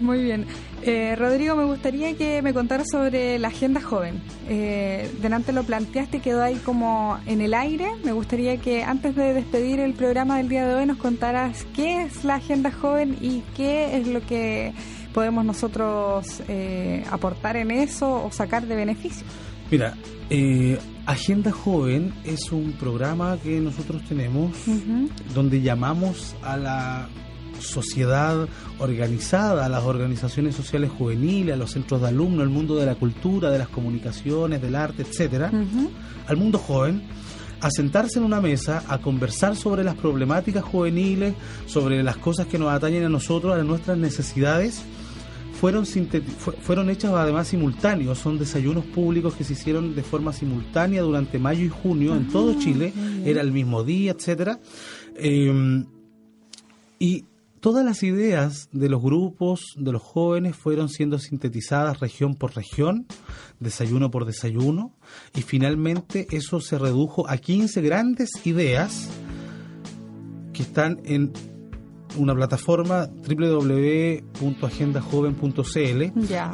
Muy 0.00 0.22
bien. 0.22 0.46
Eh, 0.82 1.16
Rodrigo, 1.16 1.56
me 1.56 1.64
gustaría 1.64 2.14
que 2.16 2.40
me 2.42 2.54
contaras 2.54 2.88
sobre 2.90 3.38
la 3.38 3.48
agenda 3.48 3.80
joven. 3.80 4.20
Eh, 4.48 5.10
delante 5.20 5.52
lo 5.52 5.64
planteaste, 5.64 6.20
quedó 6.20 6.42
ahí 6.42 6.56
como 6.56 7.18
en 7.26 7.40
el 7.40 7.54
aire. 7.54 7.88
Me 8.04 8.12
gustaría 8.12 8.58
que 8.58 8.84
antes 8.84 9.16
de 9.16 9.32
despedir 9.32 9.80
el 9.80 9.94
programa 9.94 10.36
del 10.36 10.48
día 10.48 10.66
de 10.66 10.74
hoy 10.74 10.86
nos 10.86 10.98
contaras 10.98 11.66
qué 11.74 12.02
es 12.02 12.24
la 12.24 12.36
agenda 12.36 12.70
joven 12.70 13.16
y 13.20 13.42
qué 13.56 13.96
es 13.96 14.06
lo 14.06 14.24
que 14.24 14.72
podemos 15.18 15.44
nosotros 15.44 16.44
eh, 16.46 17.04
aportar 17.10 17.56
en 17.56 17.72
eso 17.72 18.24
o 18.24 18.30
sacar 18.30 18.68
de 18.68 18.76
beneficio. 18.76 19.26
Mira, 19.68 19.96
eh, 20.30 20.78
Agenda 21.06 21.50
Joven 21.50 22.14
es 22.24 22.52
un 22.52 22.70
programa 22.74 23.36
que 23.42 23.58
nosotros 23.58 24.00
tenemos 24.08 24.52
donde 25.34 25.60
llamamos 25.60 26.36
a 26.44 26.56
la 26.56 27.08
sociedad 27.58 28.48
organizada, 28.78 29.66
a 29.66 29.68
las 29.68 29.82
organizaciones 29.82 30.54
sociales 30.54 30.88
juveniles, 30.96 31.52
a 31.52 31.56
los 31.56 31.72
centros 31.72 32.00
de 32.00 32.06
alumnos, 32.06 32.42
al 32.42 32.50
mundo 32.50 32.76
de 32.76 32.86
la 32.86 32.94
cultura, 32.94 33.50
de 33.50 33.58
las 33.58 33.68
comunicaciones, 33.70 34.62
del 34.62 34.76
arte, 34.76 35.02
etcétera, 35.02 35.50
al 36.28 36.36
mundo 36.36 36.58
joven, 36.58 37.02
a 37.60 37.72
sentarse 37.72 38.20
en 38.20 38.24
una 38.24 38.40
mesa, 38.40 38.84
a 38.86 38.98
conversar 38.98 39.56
sobre 39.56 39.82
las 39.82 39.96
problemáticas 39.96 40.62
juveniles, 40.62 41.34
sobre 41.66 42.04
las 42.04 42.18
cosas 42.18 42.46
que 42.46 42.56
nos 42.56 42.70
atañen 42.70 43.02
a 43.02 43.08
nosotros, 43.08 43.58
a 43.58 43.64
nuestras 43.64 43.98
necesidades, 43.98 44.84
fueron, 45.58 45.84
fueron 45.86 46.88
hechas 46.88 47.12
además 47.12 47.48
simultáneos, 47.48 48.18
son 48.18 48.38
desayunos 48.38 48.84
públicos 48.84 49.34
que 49.34 49.42
se 49.42 49.54
hicieron 49.54 49.96
de 49.96 50.02
forma 50.04 50.32
simultánea 50.32 51.02
durante 51.02 51.38
mayo 51.40 51.64
y 51.64 51.68
junio 51.68 52.14
en 52.14 52.28
todo 52.28 52.58
Chile, 52.60 52.92
era 53.24 53.40
el 53.40 53.50
mismo 53.50 53.82
día, 53.82 54.12
etcétera. 54.12 54.60
Eh, 55.16 55.84
y 57.00 57.24
todas 57.58 57.84
las 57.84 58.04
ideas 58.04 58.68
de 58.70 58.88
los 58.88 59.02
grupos, 59.02 59.74
de 59.76 59.90
los 59.90 60.02
jóvenes, 60.02 60.54
fueron 60.54 60.88
siendo 60.88 61.18
sintetizadas 61.18 61.98
región 61.98 62.36
por 62.36 62.54
región, 62.54 63.06
desayuno 63.58 64.12
por 64.12 64.26
desayuno, 64.26 64.92
y 65.34 65.42
finalmente 65.42 66.28
eso 66.30 66.60
se 66.60 66.78
redujo 66.78 67.28
a 67.28 67.36
15 67.36 67.80
grandes 67.82 68.30
ideas 68.44 69.08
que 70.52 70.62
están 70.62 71.00
en 71.04 71.32
una 72.16 72.34
plataforma 72.34 73.08
www.agendajoven.cl 73.28 76.02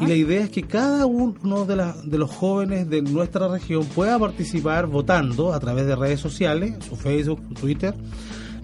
y 0.01 0.07
la 0.07 0.14
idea 0.14 0.43
es 0.43 0.51
que 0.51 0.62
cada 0.62 1.07
uno 1.07 1.64
de, 1.64 1.77
la- 1.77 1.95
de 2.05 2.19
los 2.19 2.31
jóvenes 2.31 2.88
de 2.90 3.03
nuestra 3.03 3.49
región 3.49 3.85
pueda 3.87 4.19
participar 4.19 4.87
votando 4.87 5.53
a 5.53 5.61
través 5.61 5.87
de 5.87 5.97
redes 5.97 6.21
sociales, 6.21 6.75
su 6.88 6.97
Facebook, 6.97 7.40
su 7.49 7.55
Twitter, 7.55 7.95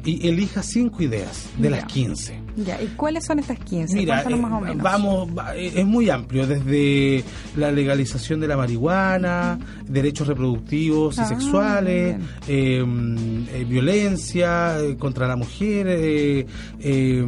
y 0.04 0.26
elija 0.28 0.62
cinco 0.62 1.02
ideas 1.02 1.48
de 1.58 1.64
Ya. 1.64 1.70
las 1.76 1.84
15. 1.86 2.38
Ya, 2.56 2.82
¿y 2.82 2.86
cuáles 2.96 3.24
son 3.24 3.38
estas 3.38 3.58
15? 3.58 3.94
Mira, 3.96 4.22
eh, 4.22 4.36
más 4.36 4.52
o 4.52 4.60
menos. 4.60 4.82
vamos, 4.82 5.28
va- 5.38 5.56
eh, 5.56 5.72
es 5.76 5.86
muy 5.86 6.10
amplio, 6.10 6.46
desde 6.46 7.22
la 7.56 7.70
legalización 7.70 8.40
de 8.40 8.48
la 8.48 8.56
marihuana, 8.56 9.58
derechos 9.86 10.26
reproductivos 10.26 11.16
y 11.16 11.20
Ah, 11.20 11.24
sexuales, 11.26 12.16
muy 12.18 12.26
eh, 12.48 12.84
eh, 13.54 13.64
violencia 13.68 14.78
eh, 14.80 14.96
contra 14.96 15.26
la 15.28 15.36
mujer, 15.36 15.86
eh, 15.88 16.46
eh, 16.80 17.24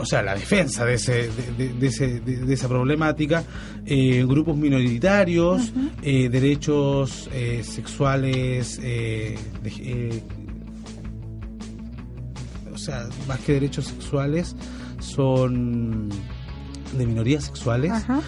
o 0.00 0.04
sea, 0.06 0.22
la 0.22 0.34
defensa 0.34 0.84
de, 0.84 0.94
ese, 0.94 1.12
de, 1.30 1.52
de- 1.56 1.72
de 1.74 1.86
ese- 1.86 2.20
de- 2.20 2.54
esa 2.54 2.68
problemática, 2.68 3.44
eh, 3.86 4.24
grupos 4.26 4.56
minoritarios, 4.56 5.72
eh, 6.02 6.28
derechos 6.28 7.28
eh, 7.32 7.62
sexuales, 7.64 8.78
eh, 8.82 9.36
de- 9.62 9.70
eh, 9.78 10.22
sea, 12.84 13.08
más 13.26 13.40
que 13.40 13.52
derechos 13.52 13.86
sexuales, 13.86 14.56
son 15.00 16.08
de 16.96 17.06
minorías 17.06 17.44
sexuales. 17.44 17.90
Ajá. 17.92 18.20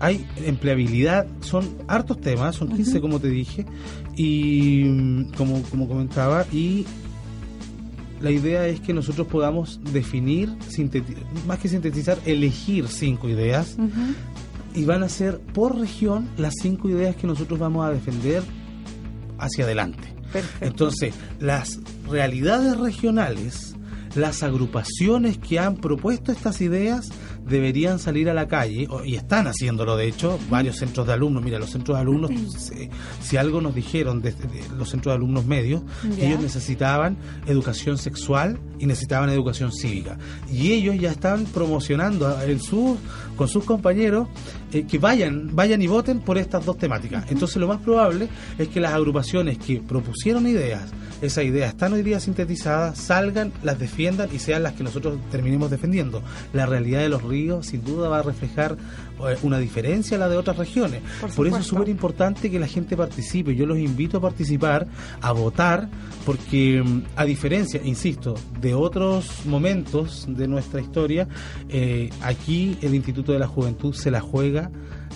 Hay 0.00 0.26
empleabilidad, 0.44 1.26
son 1.40 1.76
hartos 1.86 2.20
temas, 2.20 2.56
son 2.56 2.68
15 2.68 3.00
como 3.00 3.20
te 3.20 3.28
dije, 3.28 3.64
y 4.16 4.84
mm, 4.84 5.32
como, 5.36 5.62
como 5.62 5.88
comentaba, 5.88 6.44
y 6.52 6.84
la 8.20 8.30
idea 8.30 8.66
es 8.66 8.80
que 8.80 8.92
nosotros 8.92 9.26
podamos 9.26 9.80
definir, 9.92 10.56
más 11.46 11.58
que 11.58 11.68
sintetizar, 11.68 12.18
elegir 12.26 12.88
cinco 12.88 13.28
ideas, 13.28 13.76
y 14.74 14.84
van 14.84 15.02
a 15.02 15.08
ser 15.08 15.38
por 15.40 15.78
región 15.78 16.28
las 16.36 16.54
cinco 16.60 16.88
ideas 16.88 17.16
que 17.16 17.26
nosotros 17.26 17.58
vamos 17.58 17.86
a 17.86 17.90
defender 17.90 18.42
hacia 19.38 19.64
adelante. 19.64 20.13
Perfecto. 20.34 20.66
Entonces, 20.66 21.14
las 21.40 21.80
realidades 22.10 22.76
regionales, 22.76 23.74
las 24.14 24.42
agrupaciones 24.42 25.38
que 25.38 25.58
han 25.58 25.76
propuesto 25.76 26.32
estas 26.32 26.60
ideas 26.60 27.08
deberían 27.46 27.98
salir 27.98 28.30
a 28.30 28.34
la 28.34 28.48
calle, 28.48 28.88
y 29.04 29.16
están 29.16 29.46
haciéndolo 29.46 29.96
de 29.96 30.08
hecho, 30.08 30.38
varios 30.48 30.76
centros 30.76 31.06
de 31.06 31.12
alumnos. 31.12 31.42
Mira, 31.42 31.58
los 31.58 31.70
centros 31.70 31.96
de 31.96 32.02
alumnos, 32.02 32.30
si, 32.58 32.88
si 33.20 33.36
algo 33.36 33.60
nos 33.60 33.74
dijeron 33.74 34.22
desde 34.22 34.46
de 34.48 34.62
los 34.76 34.88
centros 34.88 35.12
de 35.12 35.16
alumnos 35.16 35.44
medios, 35.44 35.82
que 36.16 36.26
ellos 36.26 36.40
necesitaban 36.40 37.16
educación 37.46 37.98
sexual 37.98 38.58
y 38.78 38.86
necesitaban 38.86 39.28
educación 39.30 39.72
cívica. 39.72 40.18
Y 40.50 40.72
ellos 40.72 40.96
ya 40.98 41.10
están 41.10 41.44
promocionando 41.44 42.40
en 42.42 42.60
sus, 42.60 42.98
con 43.36 43.48
sus 43.48 43.64
compañeros 43.64 44.28
eh, 44.72 44.86
que 44.86 44.98
vayan, 44.98 45.54
vayan 45.54 45.80
y 45.82 45.86
voten 45.86 46.20
por 46.20 46.38
estas 46.38 46.64
dos 46.64 46.78
temáticas. 46.78 47.24
Entonces 47.30 47.56
lo 47.56 47.68
más 47.68 47.80
probable 47.80 48.28
es 48.58 48.68
que 48.68 48.80
las 48.80 48.92
agrupaciones 48.92 49.58
que 49.58 49.80
propusieron 49.80 50.46
ideas, 50.46 50.90
esas 51.22 51.44
ideas 51.44 51.70
están 51.70 51.92
hoy 51.92 52.02
día 52.02 52.20
sintetizadas, 52.20 52.98
salgan, 52.98 53.52
las 53.62 53.78
defiendan 53.78 54.28
y 54.32 54.38
sean 54.38 54.62
las 54.62 54.74
que 54.74 54.82
nosotros 54.82 55.18
terminemos 55.30 55.70
defendiendo. 55.70 56.22
La 56.52 56.66
realidad 56.66 57.00
de 57.00 57.08
los 57.08 57.22
ríos 57.22 57.66
sin 57.66 57.84
duda 57.84 58.08
va 58.08 58.18
a 58.18 58.22
reflejar 58.22 58.76
eh, 59.20 59.36
una 59.42 59.58
diferencia 59.58 60.16
a 60.16 60.20
la 60.20 60.28
de 60.28 60.36
otras 60.36 60.56
regiones. 60.56 61.00
Por 61.20 61.30
Por, 61.34 61.46
eso 61.46 61.58
es 61.58 61.66
súper 61.66 61.88
importante 61.88 62.50
que 62.50 62.58
la 62.58 62.66
gente 62.66 62.96
participe. 62.96 63.54
Yo 63.54 63.66
los 63.66 63.78
invito 63.78 64.18
a 64.18 64.20
participar, 64.20 64.86
a 65.20 65.32
votar, 65.32 65.88
porque 66.26 66.82
mm, 66.82 67.02
a 67.16 67.24
diferencia, 67.24 67.80
insisto, 67.84 68.34
de 68.60 68.74
otros 68.74 69.46
momentos 69.46 70.26
de 70.28 70.48
nuestra 70.48 70.80
historia, 70.80 71.28
eh, 71.68 72.10
aquí 72.22 72.76
el 72.82 72.94
Instituto 72.94 73.23
de 73.32 73.38
la 73.38 73.46
Juventud 73.46 73.94
se 73.94 74.10
la 74.10 74.20
juega 74.20 74.70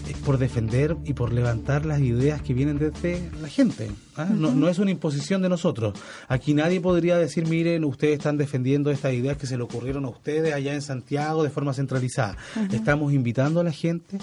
eh, 0.09 0.15
por 0.25 0.39
defender 0.39 0.97
y 1.05 1.15
por 1.15 1.33
levantar 1.33 1.85
las 1.87 2.01
ideas 2.01 2.43
que 2.43 2.55
vienen 2.55 2.79
desde 2.79 3.29
la 3.41 3.49
gente. 3.49 3.91
¿ah? 4.17 4.27
no, 4.31 4.53
no 4.53 4.69
es 4.69 4.79
una 4.79 4.91
imposición 4.91 5.43
de 5.43 5.49
nosotros. 5.49 5.99
Aquí 6.29 6.55
nadie 6.55 6.81
podría 6.81 7.17
decir, 7.19 7.47
miren, 7.49 7.85
ustedes 7.85 8.19
están 8.19 8.37
defendiendo 8.39 8.91
estas 8.91 9.13
ideas 9.15 9.37
que 9.37 9.47
se 9.47 9.57
le 9.57 9.63
ocurrieron 9.63 10.05
a 10.05 10.09
ustedes 10.09 10.55
allá 10.55 10.75
en 10.75 10.83
Santiago 10.83 11.43
de 11.43 11.51
forma 11.51 11.73
centralizada. 11.75 12.37
Estamos 12.73 13.13
invitando 13.13 13.61
a 13.61 13.65
la 13.65 13.73
gente 13.73 14.19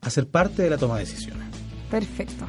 a 0.00 0.10
ser 0.10 0.26
parte 0.28 0.62
de 0.62 0.70
la 0.70 0.78
toma 0.78 0.98
de 0.98 1.04
decisiones. 1.04 1.44
Perfecto. 1.90 2.44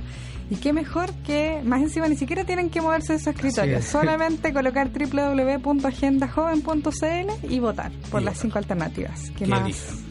Y 0.49 0.55
qué 0.55 0.71
mejor 0.71 1.11
que, 1.25 1.61
más 1.65 1.81
encima, 1.81 2.07
ni 2.07 2.15
siquiera 2.15 2.45
tienen 2.45 2.69
que 2.69 2.79
moverse 2.79 3.11
de 3.13 3.19
su 3.19 3.29
escritorio, 3.31 3.79
es. 3.79 3.85
solamente 3.85 4.53
colocar 4.53 4.89
www.agendajoven.cl 4.91 7.45
y 7.49 7.59
votar 7.59 7.91
por 8.09 8.21
Y 8.21 8.25
las 8.25 8.35
votar. 8.35 8.41
cinco 8.41 8.57
alternativas. 8.57 9.29
¿Qué 9.37 9.45
más? 9.45 10.06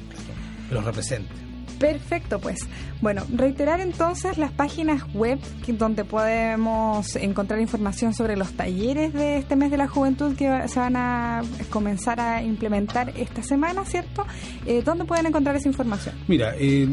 Los 0.70 0.84
representen. 0.84 1.46
Perfecto, 1.78 2.38
pues. 2.38 2.60
Bueno, 3.02 3.22
reiterar 3.34 3.80
entonces 3.80 4.38
las 4.38 4.50
páginas 4.50 5.02
web 5.12 5.38
que- 5.64 5.74
donde 5.74 6.04
podemos 6.06 7.14
encontrar 7.16 7.60
información 7.60 8.14
sobre 8.14 8.34
los 8.34 8.52
talleres 8.54 9.12
de 9.12 9.36
este 9.36 9.56
mes 9.56 9.70
de 9.70 9.76
la 9.76 9.86
juventud 9.86 10.34
que 10.36 10.48
va- 10.48 10.68
se 10.68 10.78
van 10.80 10.96
a 10.96 11.42
comenzar 11.68 12.18
a 12.18 12.42
implementar 12.42 13.12
esta 13.14 13.42
semana, 13.42 13.84
¿cierto? 13.84 14.24
Eh, 14.64 14.80
¿Dónde 14.82 15.04
pueden 15.04 15.26
encontrar 15.26 15.54
esa 15.56 15.68
información? 15.68 16.14
Mira, 16.28 16.54
eh, 16.58 16.88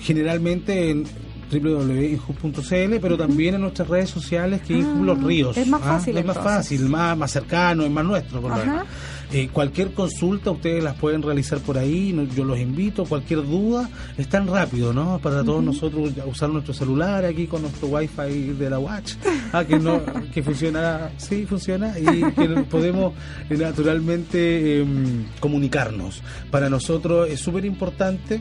generalmente 0.00 0.90
en 0.90 1.04
www.inhub.cl, 1.50 3.00
pero 3.00 3.16
también 3.16 3.54
en 3.54 3.62
nuestras 3.62 3.88
redes 3.88 4.10
sociales 4.10 4.60
que 4.62 4.82
Ah, 4.82 4.98
Los 5.00 5.22
Ríos. 5.22 5.56
es 5.56 5.66
más 5.66 5.80
¿ah? 5.82 5.94
fácil, 5.94 6.18
Es 6.18 6.24
más 6.26 6.36
fácil, 6.36 6.88
más, 6.88 7.16
más 7.16 7.30
cercano, 7.30 7.84
es 7.84 7.90
más 7.90 8.04
nuestro. 8.04 8.40
Por 8.42 8.50
lo 8.50 8.56
Ajá. 8.56 8.84
Eh, 9.30 9.50
cualquier 9.52 9.92
consulta 9.92 10.50
ustedes 10.50 10.82
las 10.82 10.94
pueden 10.94 11.20
realizar 11.20 11.58
por 11.58 11.76
ahí, 11.76 12.16
yo 12.34 12.44
los 12.44 12.58
invito, 12.58 13.04
cualquier 13.04 13.42
duda, 13.42 13.90
es 14.16 14.26
tan 14.26 14.46
rápido, 14.46 14.94
¿no? 14.94 15.18
Para 15.18 15.44
todos 15.44 15.62
nosotros 15.62 16.12
usar 16.26 16.48
nuestro 16.48 16.72
celular 16.72 17.26
aquí 17.26 17.46
con 17.46 17.60
nuestro 17.60 17.88
wifi 17.88 18.54
de 18.58 18.70
la 18.70 18.78
Watch, 18.78 19.14
ah, 19.52 19.64
que, 19.64 19.78
no, 19.78 20.00
que 20.34 20.42
funciona, 20.42 21.10
sí, 21.18 21.44
funciona, 21.44 21.98
y 21.98 22.04
que 22.32 22.48
podemos 22.70 23.12
eh, 23.50 23.56
naturalmente 23.58 24.80
em, 24.80 25.26
comunicarnos. 25.40 26.22
Para 26.50 26.70
nosotros 26.70 27.28
es 27.28 27.38
súper 27.38 27.66
importante 27.66 28.40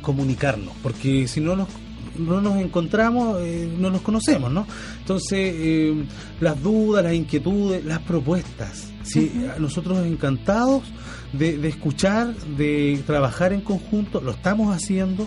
comunicarnos, 0.00 0.74
porque 0.82 1.28
si 1.28 1.40
no 1.40 1.54
nos 1.54 1.68
no 2.18 2.40
nos 2.40 2.56
encontramos, 2.56 3.38
eh, 3.40 3.70
no 3.78 3.90
nos 3.90 4.02
conocemos, 4.02 4.52
¿no? 4.52 4.66
Entonces, 4.98 5.54
eh, 5.56 6.04
las 6.40 6.62
dudas, 6.62 7.04
las 7.04 7.14
inquietudes, 7.14 7.84
las 7.84 8.00
propuestas, 8.00 8.91
¿sí? 9.04 9.46
nosotros 9.58 10.04
encantados 10.06 10.82
de, 11.32 11.58
de 11.58 11.68
escuchar, 11.68 12.34
de 12.34 13.02
trabajar 13.06 13.52
en 13.52 13.60
conjunto, 13.62 14.20
lo 14.20 14.32
estamos 14.32 14.74
haciendo. 14.74 15.26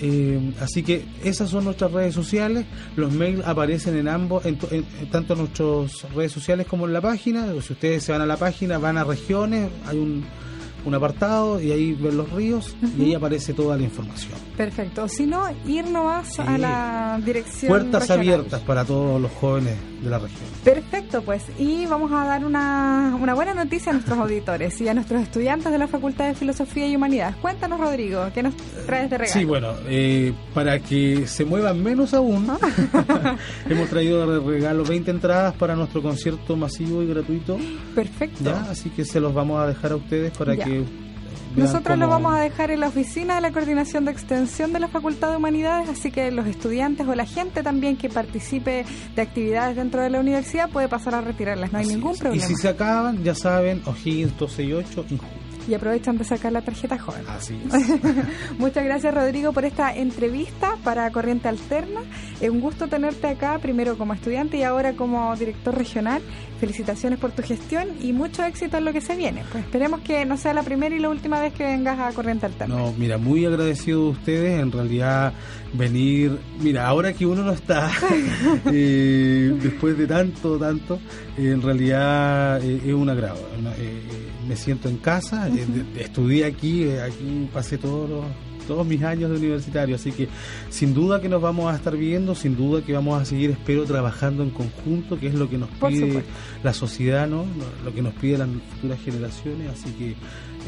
eh, 0.00 0.52
así 0.60 0.82
que 0.84 1.04
esas 1.24 1.50
son 1.50 1.64
nuestras 1.64 1.90
redes 1.90 2.14
sociales, 2.14 2.66
los 2.96 3.12
mails 3.12 3.44
aparecen 3.44 3.96
en 3.96 4.06
ambos, 4.08 4.46
en- 4.46 4.58
en 4.70 5.10
tanto 5.10 5.32
en 5.32 5.40
nuestras 5.40 6.08
redes 6.14 6.30
sociales 6.32 6.66
como 6.68 6.86
en 6.86 6.92
la 6.92 7.00
página. 7.00 7.46
Si 7.62 7.72
ustedes 7.72 8.04
se 8.04 8.12
van 8.12 8.20
a 8.20 8.26
la 8.26 8.36
página, 8.36 8.78
van 8.78 8.96
a 8.98 9.04
regiones, 9.04 9.68
hay 9.86 9.98
un, 9.98 10.24
un 10.88 10.94
apartado 10.94 11.60
y 11.60 11.70
ahí 11.72 11.92
ven 11.92 12.16
los 12.16 12.30
ríos 12.32 12.74
y 12.98 13.02
ahí 13.04 13.14
aparece 13.14 13.52
toda 13.54 13.76
la 13.76 13.82
información. 13.84 14.32
Perfecto. 14.56 15.06
Si 15.08 15.26
no, 15.26 15.44
ir 15.66 15.84
nomás 15.86 16.34
Sí. 16.34 16.42
a 16.44 16.58
la 16.58 17.20
dirección. 17.24 17.68
Puertas 17.70 18.02
regional. 18.08 18.18
abiertas 18.20 18.60
para 18.62 18.84
todos 18.84 19.20
los 19.20 19.30
jóvenes 19.32 19.76
de 20.02 20.10
la 20.10 20.18
región. 20.18 20.48
Perfecto, 20.64 21.22
pues. 21.22 21.44
Y 21.58 21.86
vamos 21.86 22.10
a 22.12 22.24
dar 22.24 22.44
una, 22.44 23.16
una 23.20 23.34
buena 23.34 23.54
noticia 23.54 23.90
a 23.90 23.94
nuestros 23.94 24.18
auditores 24.18 24.80
y 24.80 24.88
a 24.88 24.94
nuestros 24.94 25.22
estudiantes 25.22 25.70
de 25.72 25.78
la 25.78 25.86
Facultad 25.88 26.26
de 26.28 26.34
Filosofía 26.34 26.86
y 26.88 26.96
Humanidades. 26.96 27.36
Cuéntanos, 27.36 27.78
Rodrigo, 27.80 28.24
¿qué 28.34 28.42
nos 28.42 28.54
traes 28.86 29.10
de 29.10 29.18
regalo? 29.18 29.38
Sí, 29.40 29.44
bueno, 29.44 29.72
eh, 29.86 30.32
para 30.54 30.78
que 30.80 31.26
se 31.26 31.44
muevan 31.44 31.82
menos 31.82 32.14
aún, 32.14 32.48
hemos 33.68 33.88
traído 33.88 34.26
de 34.40 34.40
regalo 34.40 34.84
20 34.84 35.10
entradas 35.10 35.54
para 35.54 35.74
nuestro 35.76 36.02
concierto 36.02 36.56
masivo 36.56 37.02
y 37.02 37.06
gratuito. 37.06 37.58
Perfecto. 37.94 38.44
¿ya? 38.44 38.62
Así 38.70 38.90
que 38.90 39.04
se 39.04 39.20
los 39.20 39.34
vamos 39.34 39.60
a 39.60 39.66
dejar 39.66 39.92
a 39.92 39.96
ustedes 39.96 40.36
para 40.36 40.54
Ya. 40.54 40.64
que... 40.64 40.77
Nosotros 41.56 41.98
lo 41.98 42.06
cómo- 42.06 42.22
vamos 42.28 42.38
a 42.38 42.42
dejar 42.42 42.70
en 42.70 42.80
la 42.80 42.88
oficina 42.88 43.36
de 43.36 43.40
la 43.40 43.50
Coordinación 43.50 44.04
de 44.04 44.12
Extensión 44.12 44.72
de 44.72 44.78
la 44.80 44.88
Facultad 44.88 45.30
de 45.30 45.36
Humanidades, 45.38 45.88
así 45.88 46.10
que 46.12 46.30
los 46.30 46.46
estudiantes 46.46 47.06
o 47.08 47.14
la 47.14 47.26
gente 47.26 47.62
también 47.62 47.96
que 47.96 48.08
participe 48.08 48.84
de 49.16 49.22
actividades 49.22 49.74
dentro 49.76 50.02
de 50.02 50.10
la 50.10 50.20
universidad 50.20 50.68
puede 50.70 50.88
pasar 50.88 51.14
a 51.14 51.20
retirarlas, 51.20 51.72
no 51.72 51.78
hay 51.78 51.84
Así 51.86 51.94
ningún 51.94 52.12
es. 52.12 52.18
problema. 52.20 52.44
Y 52.44 52.46
si 52.46 52.54
se 52.54 52.68
acaban, 52.68 53.24
ya 53.24 53.34
saben, 53.34 53.82
O'Higgins 53.86 54.36
268 54.38 55.06
en 55.10 55.18
julio. 55.18 55.47
Y 55.68 55.74
aprovechan 55.74 56.16
de 56.16 56.24
sacar 56.24 56.50
la 56.52 56.62
tarjeta 56.62 56.98
joven. 56.98 57.22
Así 57.28 57.60
es. 57.66 58.58
Muchas 58.58 58.84
gracias 58.84 59.14
Rodrigo 59.14 59.52
por 59.52 59.64
esta 59.66 59.94
entrevista 59.94 60.76
para 60.82 61.10
Corriente 61.10 61.48
Alterna. 61.48 62.00
Es 62.40 62.48
un 62.48 62.60
gusto 62.60 62.88
tenerte 62.88 63.26
acá, 63.26 63.58
primero 63.60 63.98
como 63.98 64.14
estudiante 64.14 64.56
y 64.56 64.62
ahora 64.62 64.94
como 64.94 65.34
director 65.36 65.76
regional. 65.76 66.22
Felicitaciones 66.58 67.18
por 67.20 67.30
tu 67.32 67.42
gestión 67.42 67.88
y 68.00 68.12
mucho 68.12 68.42
éxito 68.44 68.78
en 68.78 68.84
lo 68.86 68.92
que 68.92 69.00
se 69.00 69.14
viene. 69.14 69.44
Pues 69.52 69.64
esperemos 69.64 70.00
que 70.00 70.24
no 70.24 70.36
sea 70.36 70.54
la 70.54 70.62
primera 70.62 70.94
y 70.96 70.98
la 70.98 71.08
última 71.10 71.38
vez 71.40 71.52
que 71.52 71.64
vengas 71.64 71.98
a 72.00 72.10
Corriente 72.12 72.46
Alterna. 72.46 72.74
No, 72.74 72.92
mira, 72.96 73.18
muy 73.18 73.44
agradecido 73.44 74.04
de 74.04 74.08
ustedes. 74.10 74.60
En 74.60 74.72
realidad, 74.72 75.32
venir. 75.74 76.38
Mira, 76.60 76.86
ahora 76.86 77.12
que 77.12 77.26
uno 77.26 77.42
no 77.44 77.52
está, 77.52 77.90
eh, 78.72 79.54
después 79.62 79.96
de 79.98 80.06
tanto, 80.06 80.58
tanto, 80.58 80.98
eh, 81.36 81.50
en 81.52 81.62
realidad 81.62 82.62
eh, 82.64 82.80
es 82.86 82.92
un 82.94 83.08
agrado. 83.08 83.38
Una- 83.58 83.74
eh, 83.76 84.02
me 84.48 84.56
siento 84.56 84.88
en 84.88 84.96
casa, 84.96 85.46
eh, 85.62 85.84
estudié 86.00 86.44
aquí, 86.46 86.84
eh, 86.84 87.00
aquí 87.02 87.48
pasé 87.52 87.78
todos 87.78 88.08
los- 88.08 88.24
todos 88.66 88.86
mis 88.86 89.02
años 89.02 89.30
de 89.30 89.36
universitario, 89.38 89.96
así 89.96 90.12
que 90.12 90.28
sin 90.68 90.92
duda 90.92 91.22
que 91.22 91.28
nos 91.30 91.40
vamos 91.40 91.72
a 91.72 91.76
estar 91.76 91.96
viendo, 91.96 92.34
sin 92.34 92.54
duda 92.54 92.82
que 92.84 92.92
vamos 92.92 93.18
a 93.20 93.24
seguir, 93.24 93.48
espero, 93.50 93.84
trabajando 93.84 94.42
en 94.42 94.50
conjunto, 94.50 95.18
que 95.18 95.28
es 95.28 95.34
lo 95.34 95.48
que 95.48 95.56
nos 95.56 95.70
Por 95.70 95.88
pide 95.90 96.06
supuesto. 96.08 96.30
la 96.62 96.74
sociedad, 96.74 97.26
¿no? 97.26 97.44
Lo- 97.44 97.84
lo 97.86 97.94
que 97.94 98.02
nos 98.02 98.12
pide 98.14 98.36
las 98.36 98.48
futuras 98.74 99.00
generaciones, 99.02 99.70
así 99.70 99.90
que 99.92 100.10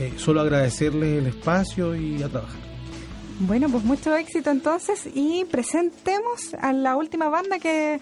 eh, 0.02 0.12
solo 0.16 0.40
agradecerles 0.40 1.18
el 1.18 1.26
espacio 1.26 1.94
y 1.94 2.22
a 2.22 2.28
trabajar. 2.30 2.69
Bueno, 3.40 3.70
pues 3.70 3.84
mucho 3.84 4.14
éxito 4.14 4.50
entonces 4.50 5.08
y 5.14 5.46
presentemos 5.46 6.54
a 6.60 6.74
la 6.74 6.94
última 6.96 7.30
banda 7.30 7.58
que, 7.58 7.98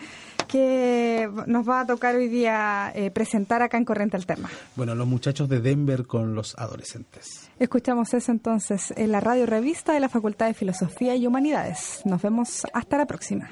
que 0.49 1.31
nos 1.47 1.69
va 1.69 1.81
a 1.81 1.87
tocar 1.87 2.17
hoy 2.17 2.29
día 2.29 2.91
eh, 2.93 3.13
presentar 3.13 3.63
acá 3.63 3.77
en 3.77 3.85
Corriente 3.85 4.17
Alterna. 4.17 4.49
Bueno, 4.75 4.97
los 4.97 5.07
muchachos 5.07 5.49
de 5.49 5.61
Denver 5.61 6.07
con 6.07 6.35
los 6.35 6.59
adolescentes. 6.59 7.49
Escuchamos 7.61 8.13
eso 8.15 8.33
entonces 8.33 8.93
en 8.97 9.13
la 9.13 9.21
radio 9.21 9.47
revista 9.47 9.93
de 9.93 10.01
la 10.01 10.09
Facultad 10.09 10.47
de 10.47 10.55
Filosofía 10.55 11.15
y 11.15 11.25
Humanidades. 11.27 12.01
Nos 12.05 12.21
vemos 12.21 12.67
hasta 12.73 12.99
la 12.99 13.07
próxima. 13.07 13.49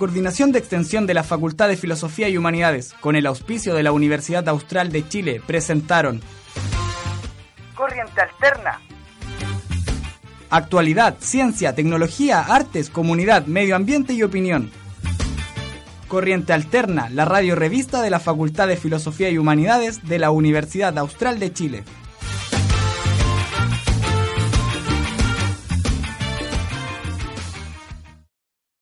Coordinación 0.00 0.50
de 0.50 0.58
Extensión 0.58 1.06
de 1.06 1.12
la 1.12 1.22
Facultad 1.22 1.68
de 1.68 1.76
Filosofía 1.76 2.30
y 2.30 2.38
Humanidades, 2.38 2.94
con 3.00 3.16
el 3.16 3.26
auspicio 3.26 3.74
de 3.74 3.82
la 3.82 3.92
Universidad 3.92 4.48
Austral 4.48 4.90
de 4.90 5.06
Chile, 5.06 5.42
presentaron 5.46 6.22
Corriente 7.74 8.22
Alterna. 8.22 8.80
Actualidad, 10.48 11.16
ciencia, 11.20 11.74
tecnología, 11.74 12.40
artes, 12.40 12.88
comunidad, 12.88 13.44
medio 13.44 13.76
ambiente 13.76 14.14
y 14.14 14.22
opinión. 14.22 14.70
Corriente 16.08 16.54
Alterna, 16.54 17.10
la 17.10 17.26
radio 17.26 17.54
revista 17.54 18.00
de 18.00 18.08
la 18.08 18.20
Facultad 18.20 18.68
de 18.68 18.78
Filosofía 18.78 19.28
y 19.28 19.36
Humanidades 19.36 20.08
de 20.08 20.18
la 20.18 20.30
Universidad 20.30 20.96
Austral 20.96 21.38
de 21.38 21.52
Chile. 21.52 21.84